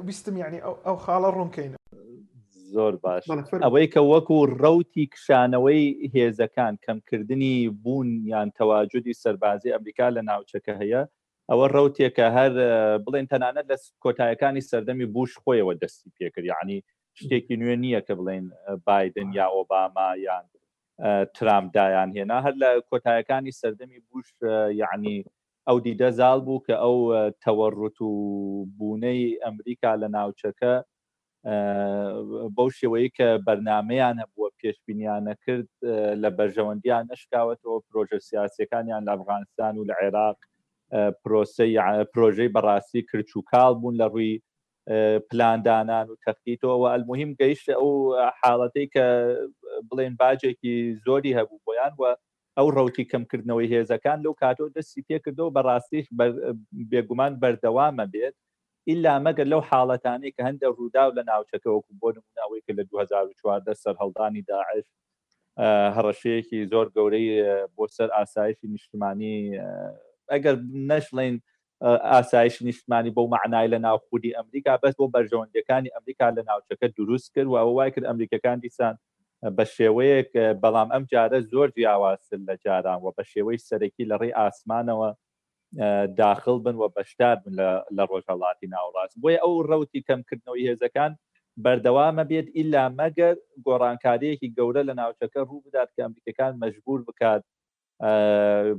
[0.07, 1.79] ویستم یعنی ئەو خاڵە ڕوونکەینە
[2.75, 3.25] زۆر باش
[3.65, 5.83] ئەوەی کە وەکو ڕوتی کشانەوەی
[6.15, 11.03] هێزەکان کەمکردنی بوون یان تەواجدی سەربازی ئەمریکا لە ناوچەکە هەیە
[11.51, 12.53] ئەوە ڕوتێکە هەر
[13.05, 16.79] بڵێن تەنانەت لە کۆتایەکانی سەردەمی بوش خۆیەوە دەستی پێکرد ینی
[17.19, 18.47] شتێکی نوێ نییە کە بڵێن
[18.87, 20.45] بادن یا ئۆباما یان
[21.37, 24.29] ترامدایان هێنا هەر لە کۆتایەکانی سەردەمی بوش
[24.83, 25.17] یعنی
[25.69, 26.97] ئەو دیدە زال بوو کە ئەو
[27.45, 28.13] تەوەڕوت و
[28.77, 30.75] بوونەی ئەمریکا لە ناوچەکە
[32.57, 35.71] بەو شێوەیە کە بەرنمەیان هەبووە پێشبینیانە کرد
[36.23, 40.39] لە بەرژەوەندیان نشکاوەتەوە پرۆژە سیاسەکانیان لە ئەفغانستان و لە عێراق
[41.23, 41.71] پرۆسی
[42.15, 44.33] پرۆژەی بەڕاستی کرچووکال بوون لە ڕووی
[45.31, 47.91] پلاندانان و تەختیتەوە ئەلمهم گەیشت ئەو
[48.41, 49.07] حاڵەتی کە
[49.89, 50.75] بڵێن باجێکی
[51.05, 52.11] زۆری هەبوو بۆیان وە
[52.59, 56.07] ئەو ڕوتی کەمکردنەوەی هێزەکان لەو کاتۆ دەستی پێکردەوە بەڕاستیش
[56.91, 58.37] بێگومان بەردەوامە بێت
[58.91, 63.75] ئللا مەگەر لەو حاڵەتانی کە هەندە ڕوودا و لە ناوچەکەوەکو بۆ نموناوەی کە لە 2014
[63.83, 64.87] سەر هەڵدانی داعش
[65.97, 67.29] هەڕەشەیەکی زۆر گەورەی
[67.77, 69.37] بۆ سەر ئاسایشی نیشتمانی
[70.33, 70.55] ئەگەر
[70.91, 71.35] نەشڵین
[72.13, 77.49] ئاسایش نیشتمانی بۆ معنای لە ناوخودی ئەمریکا بەس بۆ بەرژەوەندەکانی ئەمریکا لە ناوچەکە دروست کرد
[77.51, 78.95] و وای کرد ئەمریکەکان دیسان
[79.57, 80.31] بە شێوەیەک
[80.63, 85.11] بەڵام ئەم جارە زۆر جیاوازتر لە جاران و بە شێوەی سەرەکی لە ڕێی ئاسمانەوە
[86.07, 91.13] داخل بن و بەشدار بن لە ڕۆژهڵاتی ناوڕاست بۆیە ئەو ڕوتی کەمکردنەوەی هێزەکان
[91.65, 97.43] بەردەوامە بێت ئللا مەگەر گۆڕانکاریەکی گەورە لە ناوچەکە ڕوو بدات کە ئەمریکەکان مەژبور بکات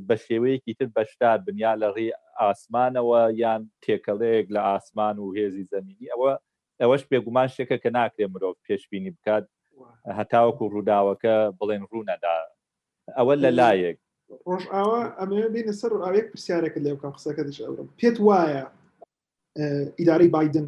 [0.08, 2.08] بە شێوەیەکی تر بەشدار بنیا لە ڕێ
[2.42, 6.32] ئاسمانەوە یان تێکەڵەیەک لە ئاسمان و هێزی زمینی ئەوە
[6.82, 9.46] ئەوەش پێگومان شتێکە کە ناکرێ مرۆڤ پێشببینی بکات
[10.20, 12.36] هەتاوەکو ڕووداوەکە بڵێن ڕوونەدا
[13.18, 13.98] ئەوە لە لایەک
[14.48, 18.64] ڕۆژ ئاوا ئەمە بینە سەر ئاوێک پرسیارێکت لێ بکەم قسەکە دەش ئەورم پێت وایە
[20.00, 20.68] ئیداری بادن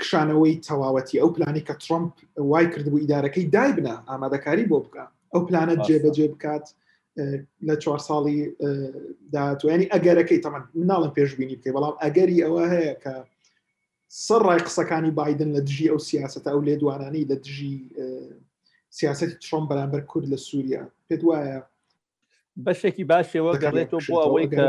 [0.00, 2.14] کشانەوەی تەواوەتی ئەو پلانی کە ترمپ
[2.50, 6.66] وای کردبوو ئیدارەکەی دای بنە ئامادەکاری بۆ بکە ئەو پلانت جێبەجێ بکات
[7.68, 8.38] لە چوار ساڵی
[9.34, 13.14] داهاتوانی ئەگەرەکەی تەمە ناڵم پێشببینی بکەی بەڵام ئەگەری ئەوە هەیە کە
[14.26, 17.74] سەر ڕای قسەکانی بادن لە دژی ئەو سیاست ئەو لێدوانانی لە دژی
[18.98, 21.58] سیاستی ترۆم بەرامبەر کورد لە سووریا پێت وایە
[22.64, 24.66] بەشێکی باشێەوە گەڕێتەوە بۆ ئەوەی کە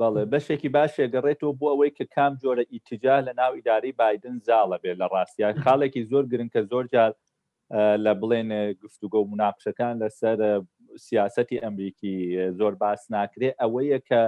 [0.00, 4.76] بەڵێ بەشێکی باشێ گەڕێتەوە بۆ ئەوەی کە کام جۆرە ئیتیجا لە ناو ئیداری بادن زاڵە
[4.82, 7.12] بێ لە ڕاستیان خاڵێکی زۆر گرن کە زۆر جار
[8.04, 8.48] لە بڵێن
[8.82, 10.38] گفتوگە و مناقشەکان لەسەر
[11.06, 12.16] سیاستی ئەمریکی
[12.58, 14.22] زۆر باس ناکرێ ئەوەیە کە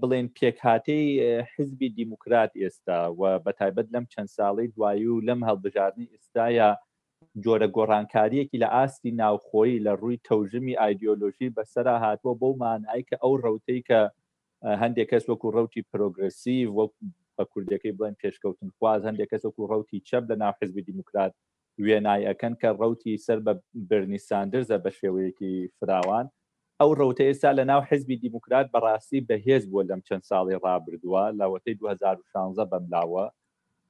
[0.00, 1.06] بڵێن پێکهاتەی
[1.54, 6.70] حزبی دیموکرات ئێستا و بەتایبەت لەم چەند ساڵی دوایی و لەم هەڵبژاردننی ئێستاە
[7.44, 13.80] جۆرە گۆڕانکاریەکی لە ئاستی ناوخۆی لە ڕووی تەوژمی ئایدۆلۆژی بەسرا هاتووە بۆمان ئایکە ئەو ڕوتەی
[13.88, 14.00] کە
[14.82, 16.92] هەندێک کەس وەکو ڕوتی پرۆگرسی وەک
[17.36, 21.32] بە کوردەکەی بڵێن پێشکەوتن خواز هەندێک کەس وەکو ڕوتی چەپ لە ناوحزبی دیموکرات
[21.86, 23.52] وێنایەکەن کە ڕوتی سەر بە
[23.90, 26.26] برنی ساندرزە بە شێوەیەکی فراوان
[26.80, 31.74] ئەو ڕوتە ئێستا لە ناو حزبی دیموکرات بەڕاستی بەهێز بووە لەم چەند ساڵی ڕابردووە لاوەتەی
[31.74, 33.26] 2016 بەملاوە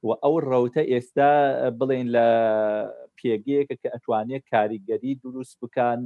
[0.05, 1.31] و ئەو ڕوتە ئێستا
[1.79, 2.27] بڵین لە
[3.19, 5.99] پێگەیەکە کە ئەتوانێت کاریگەری دروست بکان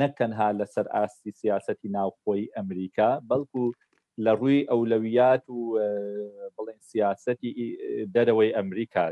[0.00, 3.64] نەکەنها لەسەر ئاستی سیاستی ناوخۆی ئەمریکا بەڵکو
[4.24, 5.60] لە ڕووی ئەولەویات و
[6.56, 7.52] بڵێن سیاستی
[8.14, 9.04] دەرەوەی ئەمریکا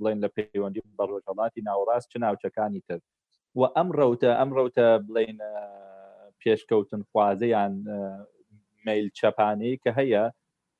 [0.00, 3.00] بڵێن لە پەیوەندی بە ڕۆژەڵاتی ناوەڕاست چ ناوچەکانی تر
[3.58, 5.38] و ئەم ڕەوتە ئەم ڕەوتە بڵێن
[6.40, 7.74] پێشکەوتن خوازەیان
[8.86, 10.24] میل چەپانەی کە هەیە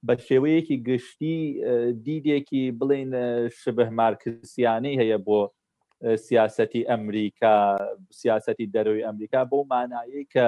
[0.07, 1.36] بە شێوەیەکی گشتی
[2.07, 3.11] دیدێکی بڵین
[3.61, 5.40] شبه مارکسیانەی هەیە بۆ
[6.26, 7.57] سیاستی ئەمریکا
[8.20, 10.46] سیاستی دەروی ئەمریکا بۆ مانایی کە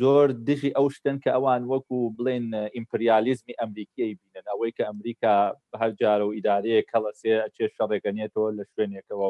[0.00, 2.46] زۆر دژی ئەو شتن کە ئەوان وەکو بڵێن
[2.76, 5.34] ئیمپریالیزمی ئەمریکیی بینن ئەوەی کە ئەمریکا
[5.80, 9.28] هەرجارە و ئیدارەیە کەڵەسێ ئەچێ شەڕێکەنێتەوە لە شوێنێکەوە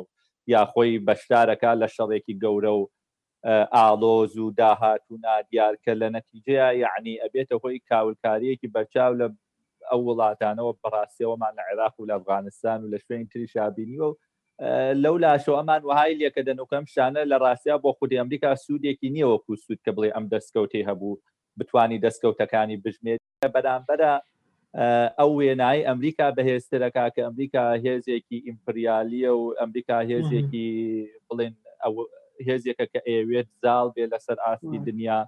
[0.55, 2.83] یاخۆی بەشدارەکە لە شەڕێکی گەورە و
[3.45, 9.27] ئالۆز و داهات و نادیار کە لە نەتیجەیە یعنی ئەبێتە هۆی کاولکاریەکی بەرچاو لە
[9.91, 14.15] ئەو وڵاتانەوە بەڕاستیەوەمان لە عێراق و لە ئەفغانستان و لە شوێن تری شابینیوە و
[15.05, 19.81] لەو لاشەوە ئەمان وهای لێکە دەنوکەم شانە لە ڕاستیا بۆ خودی ئەمریکا سوودێکی نییەوەکو سوود
[19.87, 21.21] کە بڵێ ئەم دەستکەوتی هەبوو
[21.59, 23.21] بتانی دەستکەوتەکانی بژمێت
[23.55, 24.13] بەدامبەرە
[25.19, 30.71] ئەو وێنایی ئەمریکا بەهێسترەکە کە ئەمریکا هێزێکی ئیمپریالیە و ئەمریکا هێزێکی
[31.29, 31.55] بڵێن
[32.49, 35.21] هێزیەکە کە ئێوێت زاڵ بێ لەسەر ئاستی دنیا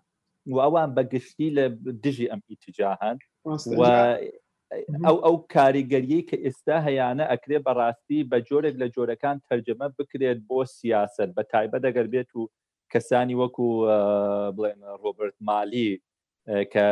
[0.47, 1.65] و ئەوان بەگشتی لە
[2.05, 3.19] دژی ئەم ئیتجاهان
[5.07, 10.59] ئەو ئەو کاریگەریی کە ئێستا هەیەە ئەکرێ بەڕاستی بە جۆرێک لە جۆرەکان تەرجەمە بکرێت بۆ
[10.79, 12.43] سیاست بە تایبە دەگەر بێت و
[12.93, 13.67] کەسانی وەکو
[14.57, 15.91] بڵێن ڕۆبرت مالی
[16.73, 16.87] کە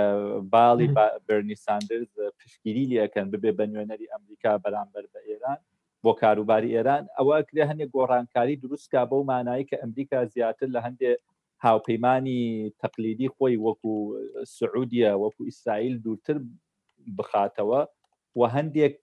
[0.52, 0.88] باڵی
[1.26, 5.60] بەرنی ساندرز پشتگیری لەکەن ببێ بە نوێنەری ئەمریکا بەرامبەر بە ئێران
[6.06, 11.16] بۆ کاروباری ئێران ئەوە کرێ هەندێک گۆڕانکاری دروستکە بەو مانایی کە ئەمریکا زیاتر لە هەندێک
[11.66, 12.40] هاوپەیمانانی
[12.82, 13.92] تەقلیدی خۆی وەکو
[14.58, 16.36] سعودیە وەکو ئیسرائیل دوورتر
[17.18, 17.80] بخاتەوە
[18.38, 18.94] و هەندێک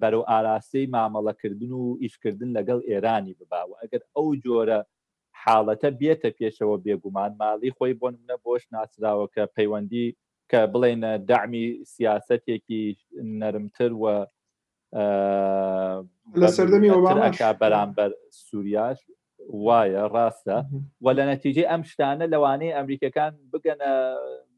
[0.00, 4.80] بەرەو ئاراستەی مامەڵەکردن و ئیشکردن لەگەڵ ئێرانی بباوە ئەگەر ئەو جۆرە
[5.42, 10.06] حاڵەتە بێتە پێشەوە بێگومان ماڵی خۆی بۆ منە بۆش ناسراوە کە پەیوەندی
[10.50, 12.82] کە بڵێنە دامی سیاستێکی
[13.40, 14.04] نەرمتر و
[16.42, 16.90] لە سەردەمی
[17.26, 18.10] ئەکا بەرامبەر
[18.46, 18.98] سووریاش
[19.66, 20.58] وایە ڕاستە
[21.04, 23.90] و لە نەتیجێ ئەم شتانە لەوانەیە ئەمریکەکان بگەنە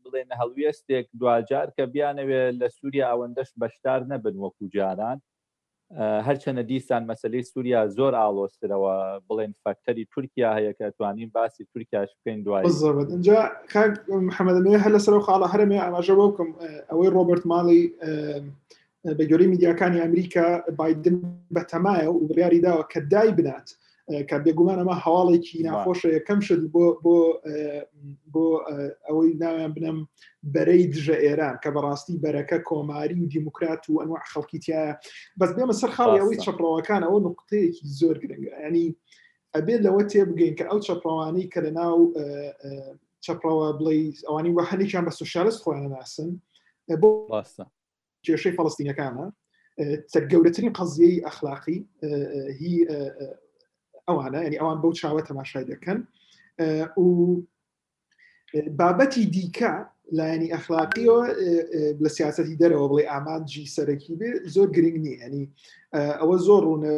[0.02, 5.18] بڵێن هەڵویستێک دوجار کە بیانەوێ لە سووریا ئەوەندەش بەشدار نەبن وەکو جاران
[6.26, 8.94] هەرچەنە دیسان مەسلەی سووریا زۆر ئالۆسترەوە
[9.28, 12.64] بڵێن فەکتەری تورکیا هەیە کە توانین باسی تورکیاش بکەین دوای
[13.14, 13.38] اینجا
[14.28, 16.50] محەممەدەێ هە لەسەر و خاڵە هەرمێ ئاماژە بکەم
[16.90, 17.82] ئەوەی ڕۆبرت ماڵی
[19.08, 20.46] بە گەۆرەی میدیاکانی ئەمریکا
[20.78, 21.16] بادن
[21.54, 23.68] بە تەمایە و بڕیاری داوە کە دای بنات
[24.30, 27.16] کە بێگومان ئەمە هەواڵێکی ناخۆشە یەکەم شت بۆ بۆ
[28.32, 28.46] بۆ
[29.06, 29.98] ئەوەی ناویان بنم
[30.54, 34.94] بەرەی دژە ئێران کە بەڕاستی بەرەکە کۆماری و دیموکرات و ئەنوع خەڵکیتیایە
[35.40, 38.86] بەس بێمە سەر خاڵی ئەوەی چپڕەوەکان ئەوە نقطەیەکی زۆر گرنگە ینی
[39.56, 41.98] ئەبێت لەوە تێبگەین کە ئەو چپڕوانەی کە لە ناو
[43.24, 46.30] چپڕەوە بڵی ئەوانی وهەنێکیان بە سوشارست خۆیان ناسن
[47.02, 47.64] بۆ باستە
[48.26, 49.26] کێشەی فلستینەکانە
[50.32, 51.78] گەورەترین قەزیەی ئەخلاقی
[52.60, 52.76] هی
[54.08, 55.98] ئەوانە ینی ئەوان بەو چاوە تەماشای دەکەن
[57.04, 57.10] و
[58.78, 59.72] بابەتی دیکە
[60.18, 61.20] لایەنی ئەخلاقیەوە
[62.04, 65.44] لە سیاستی دەرەوە بڵێ ئامانجی سەرەکی بێ زۆر گرنگ نیە ینی
[66.20, 66.92] ئەوە زۆر ڕوونە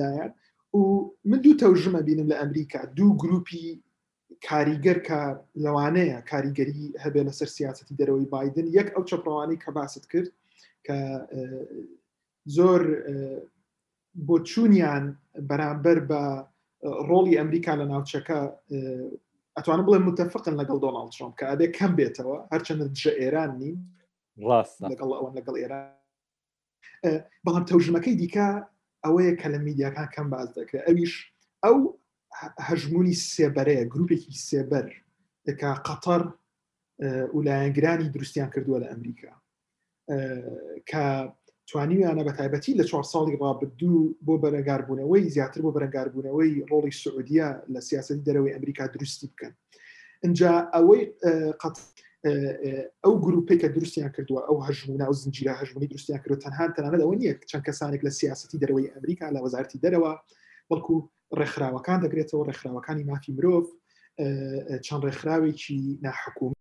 [0.00, 0.30] لایەن
[0.80, 0.82] و
[1.30, 3.64] من دوو تەوژمە بینم لە ئەمریکا دوو گروپی
[4.48, 5.20] کاریگەر کە
[5.64, 10.28] لەوانەیە کاریگەری هەبێ لەسەر سیاستی دەرەوەی بادن یەک ئەو چەپڕوانی کە باست کرد
[10.86, 10.98] کە
[12.56, 12.80] زۆر
[14.26, 15.04] بۆ چوونیان
[15.50, 16.22] بەرامبەر بە
[17.08, 18.38] ڕۆڵی ئەمریکا لە ناوچەکە
[19.56, 23.76] ئەتوانە بڵێ متەفقن لەگەڵ دۆناڵ ترۆم کە ئەبێ کەم بێتەوە هەرچەند دژە ئێران نیم
[24.46, 25.90] ڕاست لەگەڵ ئەوەن لەگەڵ ئێران
[27.44, 28.48] بەڵام تەوژمەکەی دیکە
[29.04, 31.14] ئەوەیە کە لە میدیاکان کەم باز دەکرێت ئەویش
[31.64, 31.76] ئەو
[32.68, 34.86] هەژمونی سێبەرەیە گروپێکی سێبەر
[35.46, 36.22] دەکا قەتەر
[37.36, 39.32] ولایەنگرانی دروستیان کردووە لە ئەمریکا
[40.90, 41.30] کە
[41.72, 47.78] توانیویانە بە تایبەتی لە چوار ساڵی ڕابردوو بۆ بەرەنگاربوونەوەی زیاتر بۆ بەرەنگاربوونەوەی ڕۆڵی سعودیە لە
[47.80, 49.52] سیاستی دەرەوەی ئەمریکا دروستی بکەن
[50.24, 51.02] اینجا ئەوەی
[51.62, 51.76] قەت
[53.04, 57.16] ئەو گروپی کە دروستیان کردووە ئەو هەژمونە و زنجیرە هەژمونی دروستیان کرد تەنها تەنانە ئەوە
[57.20, 60.12] نیە چەند کەسانێک لە سیاستی دەرەوەی ئەمریکا لە وەزارتی دەرەوە
[60.70, 60.96] بەڵکو
[61.38, 63.64] ڕێکخراوەکان دەگرێتەوە ڕێکخراوەکانی مافی مرۆڤ
[64.86, 66.52] چەند ڕێکخراوێکی ناحکوم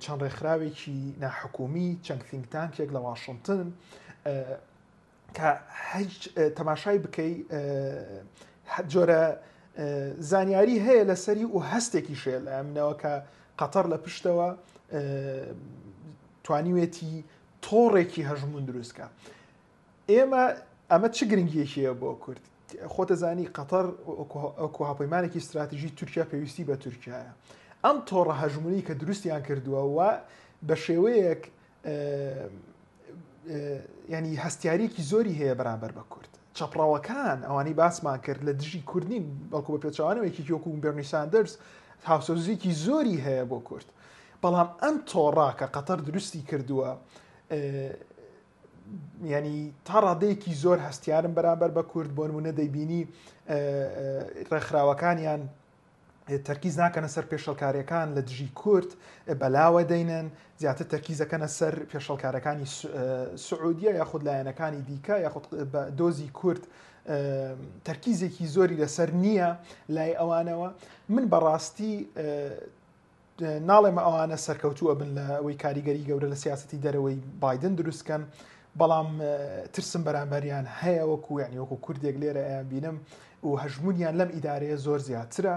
[0.00, 3.66] چەند ڕێکخراوێکی ناحکومی چەند فینگتانکێک لە واشنگتن
[5.36, 5.48] کە
[5.92, 6.14] هیچ
[6.58, 7.34] تەماشای بکەی
[8.92, 9.24] جۆرە
[10.30, 13.14] زانیاری هەیە لەسەری و هەستێکی شێل ئەمنەوە کە
[13.60, 14.48] قەتەر لە پشتەوە
[16.44, 17.12] توانیوێتی
[17.66, 19.06] تۆڕێکی هەژمون دروستکە
[20.12, 20.44] ئێمە
[20.90, 22.42] ئەمە چ گرنگیەکیە بۆ کورد
[22.94, 23.86] خۆتە زانی قەتەر
[24.62, 27.32] ئەکو هاپەیمانێکی استراتیژی تورکیا پێویستی بە تورکایە
[27.84, 30.10] ئەم تۆڕە هەژمونی کە دروستیان کردووەوە
[30.68, 31.42] بە شێوەیەک
[34.14, 39.70] ینی هەستیارێکی زۆری هەیە بەرامبەر بە کورد چەپڕاوەکان ئەوانی باسمان کرد لە دژی کوردین بەڵکو
[39.74, 41.52] بە پێچوانەوەیکی یۆکو بەرنیساندرس
[42.10, 43.86] هاوسۆزیکی زۆری هەیە بۆ کورد
[44.42, 46.90] بەڵام ئەم تۆڕا کە قەتەر دروستی کردووە
[49.24, 53.02] ینی تا ڕادەیەکی زۆر هەستیارم بەرامبەر بە کورد بۆ نمونە دەیبینی
[54.50, 55.42] ڕێکخراوەکانیان
[56.46, 58.90] تەرکیز ناکەنە سەر پێشەلکارەکان لە دژی کورت
[59.40, 60.26] بەلاوە دەینەن
[60.62, 62.66] زیاتر تەرکیزەکەنە سەر پێشەلکارەکانی
[63.46, 65.44] سعودیە یاخود لایەنەکانی دیکە یاخود
[65.98, 66.62] دۆزی کورت
[67.86, 69.50] تەرکیزێکی زۆری لەسەر نییە
[69.94, 70.68] لای ئەوانەوە
[71.14, 71.92] من بەڕاستی
[73.68, 78.22] ناڵێمە ئەوانە سەرکەوتووە بن لە ئەوەی کاریگەری گەورە لە سیاستی دەرەوەی بادن دروستکەن
[78.80, 79.08] بەڵام
[79.74, 82.96] ترسم بەرامبەریان هەیە وەکو یانی وەکو کوردێک لێرە ئەیان بینم
[83.46, 85.56] و هەژمونیان لەم ئیدارەیە زۆر زیاترە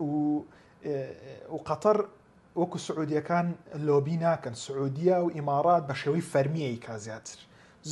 [0.00, 1.98] و قەتەر
[2.56, 3.46] وەکو سعودیەکان
[3.86, 7.38] لۆبی ناکەن سعودیا و ئیمارات بە شێوەی فەرمیەی کا زیاتر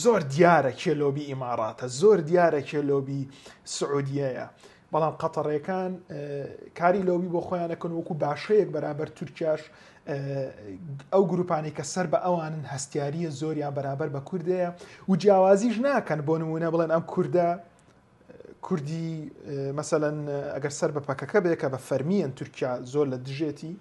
[0.03, 3.22] زۆر دیارە کێلۆبی ئیماراتە زۆر دیارە کێلۆبی
[3.76, 4.47] سعودیەیە
[4.93, 5.93] بەڵام قەتەڕیەکان
[6.78, 9.62] کاری لۆبی بۆ خۆیان دەکەن وەکو باشەیەک بەرابەر تورکیاش
[11.12, 14.68] ئەو گروپانی کە سەر بە ئەوانن هەستیاریە زۆریان بەرابەر بە کوردەیە
[15.09, 17.49] و جیاوازیش ناکەن بۆ نمونە بڵێن ئەم کووردە
[18.68, 19.08] کوردی
[19.78, 20.16] مەمثلەن
[20.56, 23.72] ئەگەر سەر بە پەکەکە بێکە بە فەرمیەن تورکیا زۆر لە دژێتی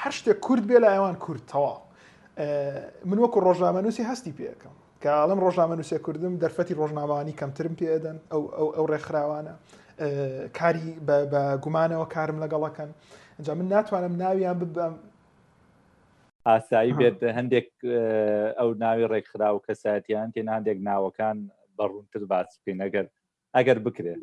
[0.00, 1.74] هەر شتێک کورد بێ لە ئەوان کوردتەوا
[3.10, 8.42] من وەکو ڕۆژنامەنووسی هەستی پێەکەم کە ئاڵم ڕۆژنامەنووسێ کوردم دەرفەتی ڕۆژناوانی کەمترم پێدەن ئەو
[8.76, 9.54] ئەو ڕێکخراوانە
[10.58, 11.16] کاری بە
[11.64, 12.90] گومانەوە کارم لەگەڵەکەن
[13.38, 14.94] ئەجا من ناتوانم ناویان ببم
[16.48, 17.68] ئاسایی بێت هەندێک
[18.58, 21.36] ئەو ناوی ڕێکخرا و کەساتیان تێن هەندێک ناوەکان
[21.78, 23.06] بەڕوونتر باس بکەین ئەگەر
[23.56, 24.14] ئەگەر بکرێ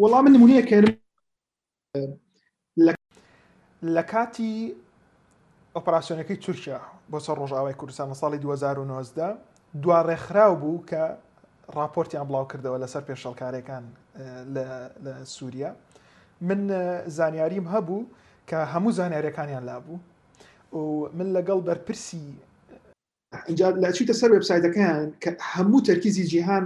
[0.00, 0.96] وەڵام من نمونونە کرد
[3.94, 4.52] لە کاتی
[5.76, 6.78] ئۆپراسسیۆنەکەی تورکیا
[7.10, 9.34] بۆ سەر ڕۆژاوای کوردستان لە ساڵی 2009
[9.82, 11.02] دوارێخراو بوو کە
[11.78, 13.84] راپۆرتیان بڵاو کردەوە لەسەر پێشەڵکارەکان
[14.54, 15.70] لە سووریا
[16.46, 16.62] من
[17.16, 18.06] زانیاریم هەبوو
[18.48, 19.98] کە هەموو زانیاریەکانیان لابوو
[20.72, 20.78] و
[21.18, 22.24] من لەگەڵ بەرپرسی
[23.44, 26.64] لاچیتە سەر وبسایتەکەیان کە هەموو تەرکیزی جیهان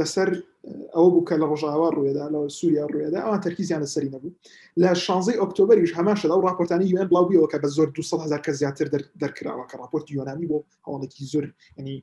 [0.00, 0.28] لەسەر
[0.94, 4.36] ئەوە بوو کە لە ڕۆژاوا ڕوێدا لە سووریا ڕوێدا ئەوان تەرکیزیان لە سەری نەبوو
[4.82, 8.86] لە شانزەی ئۆکتۆبریش هەماشە ئەو راپۆرتانی یوان بڵاویەوە کە بە زۆر 200هزار کە زیاتر
[9.22, 11.44] دەرکراوە کە راپۆرت یۆنامی بۆ هەوڵێکی زۆر
[11.78, 11.96] ینی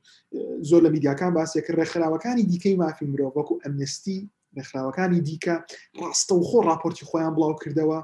[0.70, 4.18] زۆر لە میدیاکان باسیەکرد ڕێکخراوەکانی دیکەی مافی مرۆڤ وەکو ئەمنستی
[4.56, 5.54] نەخراوەکانی دیکە
[6.00, 7.98] ڕاستە و خۆ راپۆرتی خۆیان بڵاو کردەوە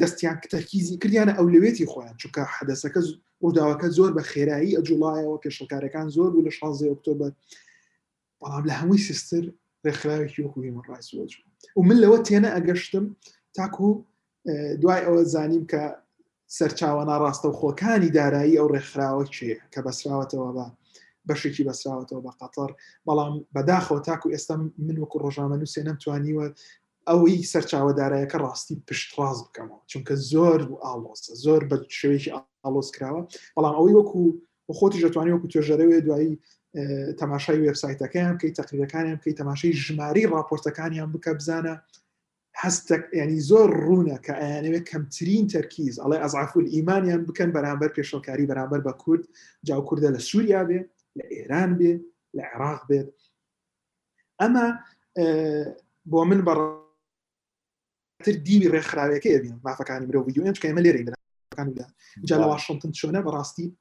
[0.00, 3.00] دەستیان تەرکیزی کردیانە ئەو لەوێتی خۆیان چونکە حەدەسەکە
[3.42, 7.30] ڕووداوەکە زۆر بە خێرایی ئەجوڵایەوە پێشەکارەکان زۆر بوو لە 16 ئۆکتۆبر
[8.40, 9.44] بەڵام لە هەمووی سستر
[9.84, 11.32] ڕێکخراوێکی وەکوی من ڕاستوەج
[11.78, 13.04] و من لەوە تێنە ئەگەشتم
[13.56, 13.88] تاکو
[14.82, 15.82] دوای ئەوە زانیم کە
[16.56, 20.66] سەرچاوە ناڕاستە و خۆکانی دارایی ئەو ڕێکخراوە چێ کە بەسراوەتەوە بە
[21.28, 22.70] بەشێکی بەسراوەتەوە بە قەتەر
[23.06, 24.54] بەڵام بەداخەوە تاکو ئێستا
[24.86, 26.46] من وەکو ڕۆژامە نووسێ نەمتوانیوە
[27.08, 32.30] ئەوەی سەرچاوەدارەیەەکە ڕاستی پشتڕاز بکەمەوە چونکە زۆر و ئالۆسە زۆر بە شوێکی
[32.64, 33.22] ئالۆس کراوە
[33.56, 34.20] بەڵام ئەوەی وەکو
[34.78, 36.32] خۆتی ژەتوانی وەکو توێژەرەوەی دوایی
[37.20, 41.74] تەماشای وبسایتەکەیان بکەی تەقریەکانیان بکەی تەماشای ژماری راپۆرتەکانیان بکە بزانە
[42.62, 48.80] هەستێک ینی زۆر ڕوونە کە ئەیانەوێت کەمترین تەرکیز ئەڵێ ئەزعافول ئیمانیان بکەن بەرامبەر پێشەکاری بەرامبەر
[48.86, 49.24] بە کورد
[49.66, 50.80] جاو کووردە لە سووریا بێ
[51.18, 51.92] لە ئێران بێ
[52.36, 53.08] لە عێراق بێت
[54.40, 54.66] ئەمە
[56.10, 56.58] بۆ من بەڕ
[58.24, 61.00] تر دیوی ڕێکخراوەکە بین مافەکانی مرۆ ویدیو کەمە لێرە
[62.28, 63.72] جا لە واشنتن چۆنە بەڕاستی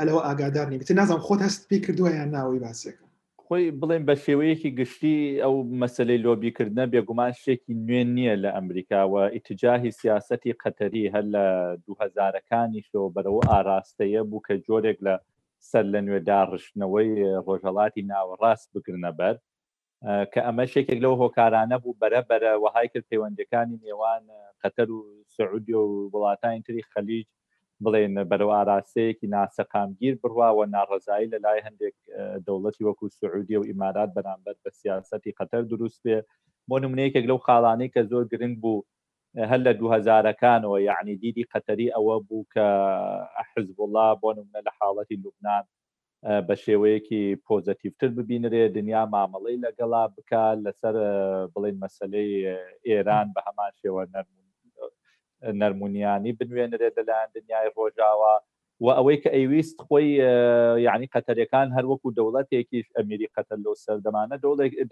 [0.00, 3.04] ئەلەوە ئاگادار نیبێت نازانم خۆت هەست پێ کردووە یان ناوەی باسیەکە
[3.44, 9.90] خۆی بڵێن بە شێوەیەکی گشتی ئەو مەسلەی لۆبیکردنە بێگومان شتێکی نوێن نییە لە ئەمریکاوە ئیتجاهی
[10.00, 11.44] سیاستی قەتەری هەر لە
[11.86, 15.14] دوهزارەکانی شۆ بەرەوە ئاراستەیە بوو کە جۆرێک لە
[15.70, 17.10] سەر لە نوێدا ڕشتنەوەی
[17.46, 19.34] ڕۆژەڵاتی ناوەڕاست بگرنە بەر
[20.32, 24.22] کە ئەمە شێکێک لەو هۆکارانە بوو بەرەبەرە وهای کرد پەیوەندەکانی نێوان
[24.62, 25.00] قەتەر و
[25.36, 27.26] سعودی و وڵاتانی تری خەلیج
[27.84, 31.96] بڵێن بەرەو ئاراسەیەکی ناسەقامگیر بڕواوە ناڕزایی لە لای هەندێک
[32.46, 36.18] دەوڵەتی وەکو سعودی و ئیمارات بەرامبەر بە سیاستی قەتەر دروست بێ
[36.68, 38.84] بۆ نمونەیەکێک لەو خاڵانەی کە زۆر گرنگ بوو
[39.50, 42.66] هەر لە دوهزارەکانەوە یعنی دیدی قەتەری ئەوە بوو کە
[43.50, 45.64] حزب الله بۆ نمونە لە حاڵەتی لوبناان
[46.46, 50.94] بە شێوەیەکی پۆزتیفتر ببینرێ دنیا مامەڵی لەگەڵا بکە لەسەر
[51.52, 52.32] بڵین مەسلەی
[52.88, 54.02] ئێران بە هەمان شێوە
[55.60, 58.34] نەرمونیانی بنوێنرێ دەلایەن دنیای ڕۆژاوە
[58.84, 60.06] و ئەوەی کە ئەیویست خۆی
[60.86, 64.36] یعنی قەتەرەکان هەروەکو دەوڵەتێکیش ئەمیری قەتەر لەو سەردەمانە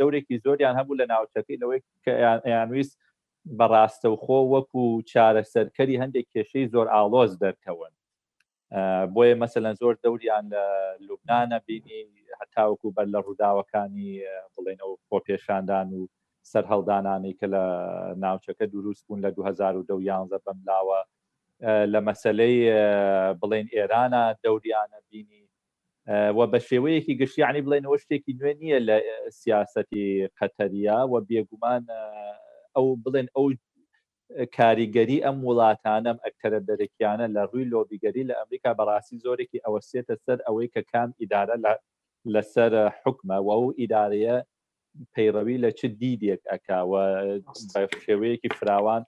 [0.00, 2.94] دەورێکی زۆریان هەبوو لە ناوچەکەی لەوەی کەیانویست
[3.58, 7.92] بەڕاستەوخۆ وەکو چارەسەرکەری هەندێک کێشەی زۆر ئالۆز دەرکەون
[9.16, 10.62] بۆیە مەسەلەن زۆر دەوریان لە
[11.06, 12.00] لوبنانە بینی
[12.40, 14.10] هەتاوەکو بەر لە ڕووداوەکانی
[14.54, 16.00] بڵێنەوە بۆ پێشاندان و
[16.50, 17.64] سەر هەڵدانانی کە لە
[18.22, 21.00] ناوچەکە دروست بوون لە 2011 بەملاوە
[21.92, 22.56] لە مەسلەی
[23.40, 25.42] بڵێن ئێرانە دەوریانە بینی
[26.36, 28.96] و بە شێوەیەکی گشتیانی بڵێنەوە شتێکی نوێ نییە لە
[29.40, 31.84] سیاستی قەتەریا و بێگومان
[32.74, 33.46] ئەو بڵێن ئەو
[34.58, 40.38] کاریگەری ئەم وڵاتانم ئەکتەرە دەرەکیانە لە ڕووی لۆبیگەری لە ئەمریکا بەڕاستی زۆرێکی ئەوە سێتە سەر
[40.46, 41.56] ئەوەی کە کام ئیدارە
[42.34, 42.72] لەسەر
[43.02, 44.36] حکمە و ئەو ئیدارەیە
[45.14, 47.02] پەیڕەوی لە چ دیدێک ئەکاوە
[48.04, 49.02] شێوەیەکی فراوان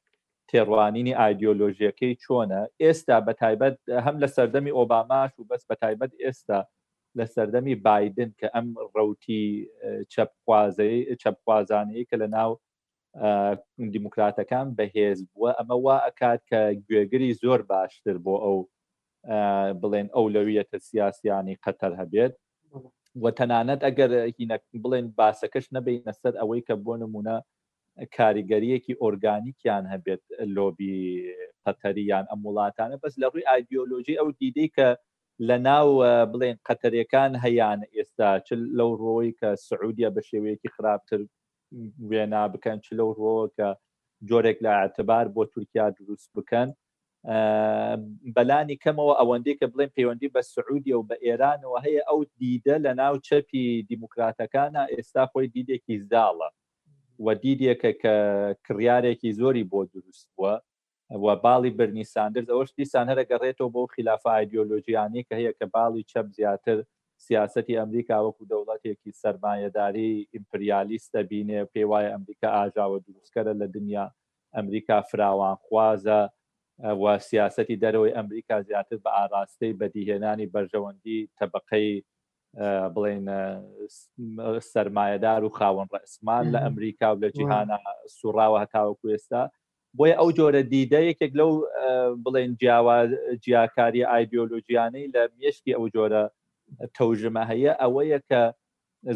[0.51, 6.61] تێڕوانینی ئایدۆلۆژیەکەی چۆنە ئێستا بە تایبەت هەم لە سەردەمی ئۆباماش و بەس بە تایبەت ئێستا
[7.19, 8.67] لە سەردەمی بادن کە ئەم
[8.97, 9.45] ڕوتی
[10.13, 12.53] چەپخوازەی چەپخوازانەیە کە لە ناو
[13.95, 18.57] دیموکراتەکان بەهێز بووە ئەمە وا ئەکات کە گوێگری زۆر باشتر بۆ ئەو
[19.83, 22.35] بڵێن ئەو لەویەتە سیاسیانی قەتەر هەبێت
[23.23, 24.11] و تەنانەت ئەگەر
[24.83, 27.37] بڵێن باسەکەش نەبینە سەر ئەوەی کە بۆ نمونە
[28.17, 30.23] کاریگەریەکی ئۆرگانیکیان هەبێت
[30.57, 30.97] لۆبی
[31.65, 34.89] قەتەریان ئەم وڵاتانە بەس لە ڕووی ئایدیۆلۆژی ئەو دیدەی کە
[35.49, 35.89] لە ناو
[36.33, 38.49] بڵێن قەتەریەکان هەیان ئێستا چ
[38.79, 41.21] لەو ڕۆی کە سعودیا بە شێوەیەکی خراپتر
[42.11, 43.69] وێنا بکەن چ لەو ڕۆوە کە
[44.29, 46.69] جۆرێک لە عتەبار بۆ تورکیا دروست بکەن
[48.35, 52.93] بەلانی کەمەوە ئەوەندەی کە بڵێن پەیوەندی بە سعودی و بە ئێرانەوە هەیە ئەو دیدە لە
[53.01, 56.49] ناو چەپی دیموکراتەکانە ئێستا خۆی دیدێکی زداڵە
[57.25, 58.15] وە دیدێکە کە
[58.67, 60.55] کڕارێکی زۆری بۆ دروست بووە
[61.25, 66.09] وە باڵی برنی ساندرز ئەوەش دیسان هەرە گەڕێتەوە بۆ خلافە ئایدۆلۆژیانی کە هەیە کە باڵی
[66.11, 66.79] چەپ زیاتر
[67.27, 74.07] سیاستی ئەمریکا وەکو دەوڵەتێکی سەرمایەداری ئیمپریالیستە بینێ پێی وایە ئەمریکا ئاژاوە دروستکەرە لە دنیا
[74.57, 76.21] ئەمریکا فراوان خوازە
[77.03, 81.91] و سیاستی دەرەوەی ئەمریکا زیاتر بە ئاراستەی بەدیهێنانی بەرژەوەندی تەبقەی
[82.95, 83.25] بڵین
[84.73, 87.79] سەرمایەدار و خاوەن ڕسمان لە ئەمریکا و لە جیهانە
[88.19, 89.43] سوڕاوە هەتاوەکو ئێستا
[89.99, 91.51] بۆیە ئەو جۆرە دیدە یەکێک لەو
[92.25, 93.11] بڵێن جیاواز
[93.45, 96.25] جیاکاری ئایدیۆلۆژیانەی لە مشکی ئەو جۆرە
[96.97, 98.43] تەوژمە هەیە ئەوەیە کە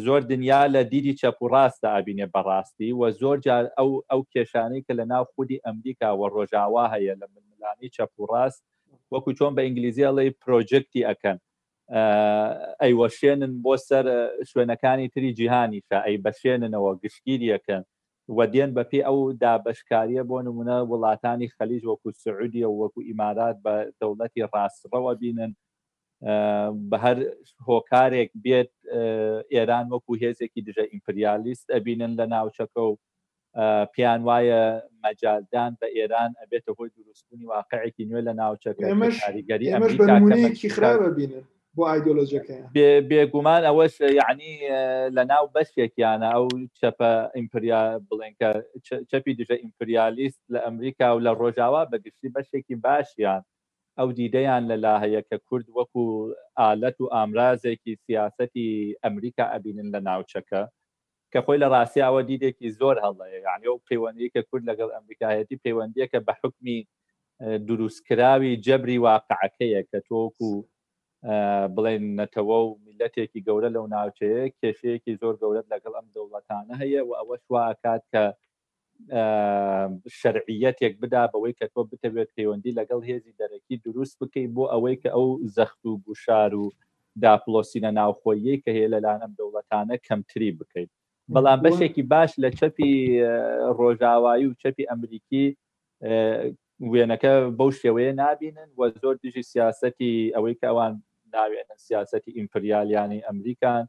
[0.05, 3.37] زۆر دنیا لە دیدی چەپڕاستە ئابینێ بەڕاستی و زۆر
[3.77, 8.61] ئەو ئەو کێشانەی کە لە ناو خودی ئەمریکاوە ڕۆژاوا هەیە لە منملانی چەپڕاست
[9.13, 11.37] وەکو چۆن بە ئینگلیزیە لەی پرۆجکتی ئەەکەن
[12.83, 14.05] ئەیوەشێنن بۆ سەر
[14.49, 17.83] شوێنەکانی تری جیهانیشە ئەی بەشێننەوە گشتگیریەکەن
[18.37, 25.13] وەدێن بەپی ئەو دابشکاریە بۆ نمونە وڵاتانی خەلیج وەکو سعودیە وەکو ئیمارات بە دەوڵەتی ڕاستڕەوە
[25.21, 25.51] بینن
[26.89, 27.17] بە هەر
[27.67, 28.73] هۆکارێک بێت
[29.53, 32.91] ئێران وەکو هێزێکی دژە ئیمپریالیست ئەبینن لە ناوچەکە و
[33.93, 34.63] پیان وایە
[35.03, 38.83] مەجالدان بە ئێران ئەبێتە هۆی دروستبوونی واقعێکی نوێ لە ناوچەکە
[39.23, 41.43] کاریگەری ئەمریکی خراپە بینن
[41.75, 42.55] بۆ ئایدۆلۆژەکە
[43.09, 44.51] بێگومان ئەوەش یعنی
[45.15, 46.45] لە ناو بەشێکیانە ئەو
[46.79, 48.49] چەپە ئیمپریا بڵێنکە
[49.11, 53.43] چەپی دژە ئیمپریالیست لە ئەمریکا و لە ڕۆژاوا بەگشتی بەشێکی باشیان
[54.01, 56.03] ئەو دیدەیان لەلاهەیە کە کورد وەکو
[56.63, 58.67] ئالەت و ئامرازێکی سیاستی
[59.03, 60.61] ئەمریکا ئەبینن لە ناوچەکە
[61.33, 66.05] کە خۆی لە ڕاستیاوە دیدێکی زۆر هەڵەیە یعنی ئەو پەیوەندی کە کورد لەگەڵ ئەمریکایەتی پەیوەندیە
[66.11, 66.79] کە بە حکمی
[67.67, 70.49] دروستکراوی جەبری واقعەکەیە کە تۆکو
[71.75, 77.11] بڵێن نەتەوە و میلەتێکی گەورە لەو ناوچەیە کێشەیەکی زۆر گەورەت لەگەڵ ئەم دەوڵەتانە هەیە و
[77.19, 78.23] ئەوە شواکات کە
[80.21, 85.09] شەرعیەتێک بدا بەوەی کە تۆ بتەوێت پەیوەندی لەگەڵ هێزی دەرەکی دروست بکەیت بۆ ئەوەی کە
[85.15, 86.65] ئەو زەخت و گوشار و
[87.23, 90.89] داپلۆسینە ناوخۆیی کە هەیە لەلانم دەوڵەتانە کەمتری بکەیت
[91.35, 92.91] بەڵام بەشێکی باش لە چەپی
[93.79, 95.45] ڕۆژاوایی و چەپی ئەمریکی
[96.91, 100.93] وێنەکە بەو شێوەیە نبینن وە زۆر دژی سیاستی ئەوەی کەوان
[101.33, 103.83] ناوێنن سیاستی ئیمپریالیانی ئەمریکان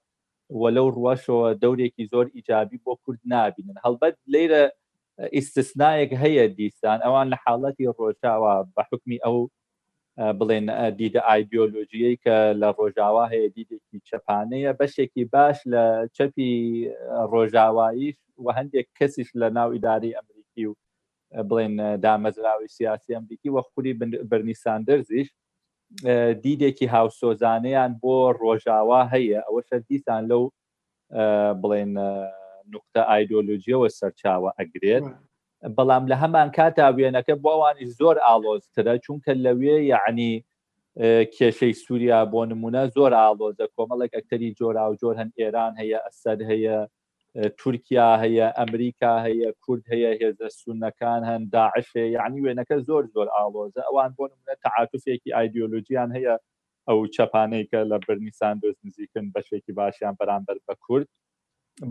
[0.60, 4.64] وە لەو ڕوەشەوە دەورێکی زۆر ئیجابی بۆ کورد نبینن هەڵبەت لێرە
[5.38, 9.38] ئیسسنایەک هەیە دیسان ئەوان لە حاڵەتی ڕۆژاوە بە حکمی ئەو
[10.38, 10.66] بڵێن
[10.98, 15.84] دیدە ئایدۆلۆژیەی کە لە ڕۆژاوا هەیە دیدێکی چەپانەیە بەشێکی باش لە
[16.16, 16.52] چەپی
[17.32, 20.76] ڕۆژاواییش و هەندێک کەسیش لە ناو ئیداری ئەمریکی و
[21.48, 23.92] بڵێن دامەزراوی سیاسی ئەمریکی وە خوری
[24.30, 25.28] بەرنیسان دەرزیش
[26.44, 30.42] دیدێکی هاوسۆزانەیان بۆ ڕۆژاوا هەیە ئەوەشە دیسان لەو
[31.62, 31.92] بڵێن
[32.74, 35.04] نقطە ئایدۆلوژیەوە سەرچاوە ئەگرێت
[35.76, 40.32] بەڵام لە هەمان کاتا وێنەکە بۆوانی زۆر ئالۆزترە چونکە لەوێ یعنی
[41.36, 46.40] کێشەی سووریا بۆ نمونە زۆر ئالۆزە کۆمەڵێک ئەکتەری جۆرا و جۆر هەن ئێران هەیە ئەسەد
[46.50, 46.76] هەیە
[47.58, 53.82] تورکیا هەیە ئەمریکا هەیە کورد هەیە هێزە سونەکان هەن داعشێ یعنی وێنەکە زۆر زۆر ئالۆزە
[53.88, 56.34] ئەوان بۆ نمونە تعاتوفێکی ئایدیۆلۆژیان هەیە
[56.88, 61.08] ئەو چەپانەی کە لە برنیسان دۆست نزیکن بەشێکی باشیان بەرامبەر بە کورد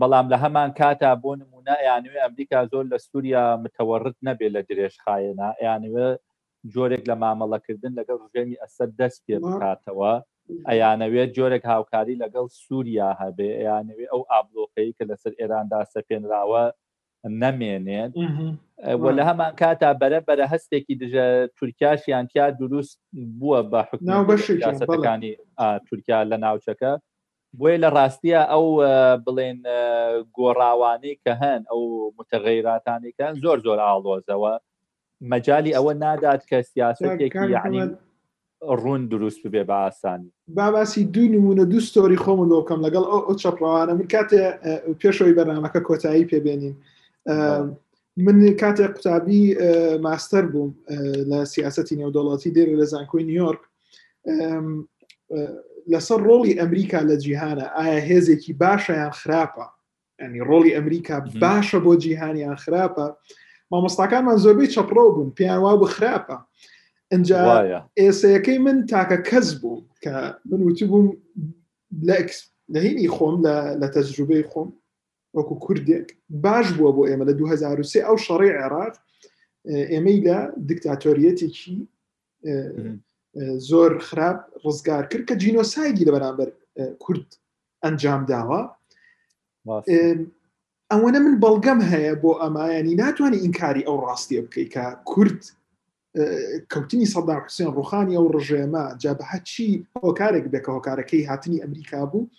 [0.00, 5.48] بەڵام لە هەمان کاتا بۆ نمونە یانوێ ئەمریکا زۆر لە سووریا متەوەڕت نەبێت لە درێژخایەنا
[5.66, 6.08] یانوێ
[6.74, 10.12] جۆرێک لە مامەڵەکردن لەگەڵ ڕژێمی ئەسەر دەست پێ بکاتەوە
[10.68, 16.64] ئەیانەوێت جۆرێک هاوکاری لەگەڵ سووریا هەبێ یانەوێت ئەو ئابلۆقەی کە لەسەر ئێراندا سەپێنراوە
[17.42, 18.12] نەمێنێت
[19.02, 21.26] وە لە هەمان کاتا بەرە بەرە هەستێکی دژە
[21.58, 22.98] تورکیاشیان تیا دروست
[23.38, 25.32] بووە بە حکناو بەشەکانی
[25.88, 26.92] تورکیا لە ناوچەکە
[27.60, 28.64] بۆیە لە ڕاستیە ئەو
[29.26, 29.58] بڵێن
[30.36, 31.82] گۆڕاوانەی کە هەن ئەو
[32.18, 34.52] متەغیراتانێکەن زۆر زۆر ئاڵۆزەوە
[35.30, 37.80] مەجای ئەوە نادات کە سیاستێکی یعنی
[38.82, 43.92] ڕوون دروست بێ بە ئاسانی باباسی دوو نمونە دوو ستۆری خۆمە لۆکەم لەگەڵ ئەو چەپڕوانە
[43.98, 44.42] من کاتێ
[45.00, 46.74] پێشەوەی بەرنامەکە کۆتایی پێبێنین
[48.24, 49.42] من کاتێک قوتابی
[50.06, 50.72] ماستەر بووم
[51.30, 53.62] لە سیاستی نێودەڵەتی دێرە لە زانکۆی نیویۆرک
[55.92, 59.66] لەسەر ڕۆڵی ئەمریکا لە جیهانە ئایا هێزێکی باشەیان خراپە
[60.20, 63.06] ئەنی ڕۆڵی ئەمریکا باشە بۆ جیهانیان خراپە
[63.70, 66.36] مامۆستاکانمان زۆربەی چەپڕۆ بوون پێیان وا بخراپە
[67.12, 67.42] ئەجا
[68.00, 70.14] ئێسەکەی من تاکە کەس بوو کە
[70.48, 71.06] من وتی بووم
[72.74, 73.36] لە هینی خۆم
[73.80, 74.68] لە تەجروبەی خۆم
[75.36, 76.06] وەکو کوردێک
[76.44, 78.94] باش بووە بۆ ئێمە لە 2023 ئەو شەڕی عێراق
[79.92, 81.76] ئێمەی لە دیکتاتۆریەتێکی
[83.68, 86.48] زۆر خراپ ڕزگار کرد کە جینۆسایگی لە بەرامبەر
[87.02, 87.26] کورد
[87.84, 88.60] ئەنجام داوە
[90.92, 95.40] ئەوەنە من بەڵگەم هەیە بۆ ئەمایانی ناتوانانی ئینکاری ئەو ڕاستیە بکەیت کە کورد
[96.72, 99.68] کەوتنی سەدا حوسێن ڕوخانی ئەو ڕژێمە جا بە هەچی
[100.04, 102.30] هۆکارێک بێکە هۆکارەکەی هاتنی ئەمریکا بوو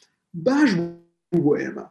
[0.45, 1.85] باش بوو بۆ ئێمە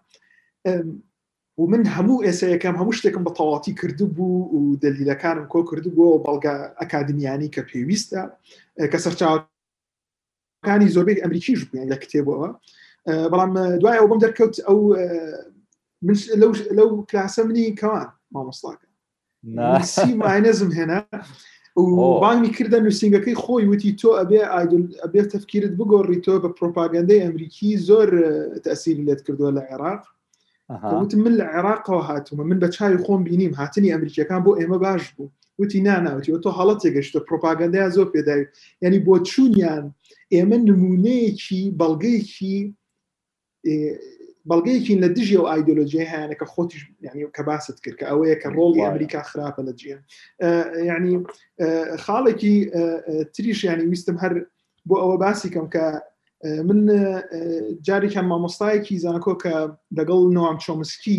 [1.58, 6.16] و من هەموو ئێسەکەم هەموو شتێکم بە تەواتی کردو بوو و دلیلەکانم کۆ کردو بووە
[6.26, 8.22] بەڵگە ئەکادمیانی کە پێویستە
[8.92, 12.48] کە سەرچاوەکانی زۆربەی ئەمریکیش بوویان لە کتێبەوە
[13.32, 14.80] بەڵام دوای ئەو بم دەرکەوت ئەو
[16.78, 18.86] لەو کلاسە منی کەوان مامۆستاکە
[20.20, 20.98] ماینەزم هێنا
[22.22, 24.40] بانگی کردە نووسنگەکەی خۆی وتی تۆ ئەبێ
[25.04, 28.08] ئەبێ تەفکیرت بگۆڕی تۆ بە پرۆپاگەندەی ئەمریکی زۆر
[28.64, 30.02] تەسیری لێت کردووە لە عێراق
[30.70, 35.02] وتم من لە عێراقەوە هاتوومە من بە چای خۆم بینیم هاتنی ئەمریکەکان بۆ ئێمە باش
[35.16, 35.28] بوو
[35.60, 38.46] وتی ناناوتی تۆ حڵەت تێگەشتە پرۆپاگەندای زۆر پێداوی
[38.82, 39.84] ینی بۆ چوونیان
[40.34, 42.56] ئێمە نمونەیەکی بەڵگەیەکی
[44.48, 48.48] بەڵگەیەکی لە دژی و ئایدۆلۆژی هیانە کە خۆتیش ینی کە باست کرد کە ئەوەیە کە
[48.56, 50.00] ڕۆڵی ئەمریکا خراپە لە جێن
[50.90, 51.14] ینی
[52.04, 52.54] خاڵێکی
[53.34, 54.32] تریش ینی ویستم هەر
[54.88, 55.84] بۆ ئەوە باسی کەم کە
[56.44, 56.86] من
[57.86, 59.54] جارێکیان مامۆستایەکی زانکۆ کە
[59.98, 61.18] دەگەڵ نوام چۆمسکی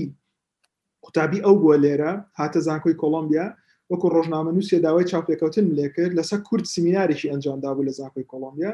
[1.04, 3.48] قوتابی ئەو بووە لێرە هاتە زانکۆی کۆلمبیا
[3.92, 8.72] وەکو ڕۆژنامە نووسێ داوای چاپێککەوتن لێ کرد لەسەر کورد سمینارێکی ئەنجامدا بوو لە زانکۆی کۆلمبیا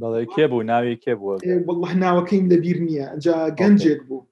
[0.00, 4.22] بەڵێ کێ بوو ناوی کێ بووە ناوەکەیم لەبییر نییە ئەجا گەنجێک بوو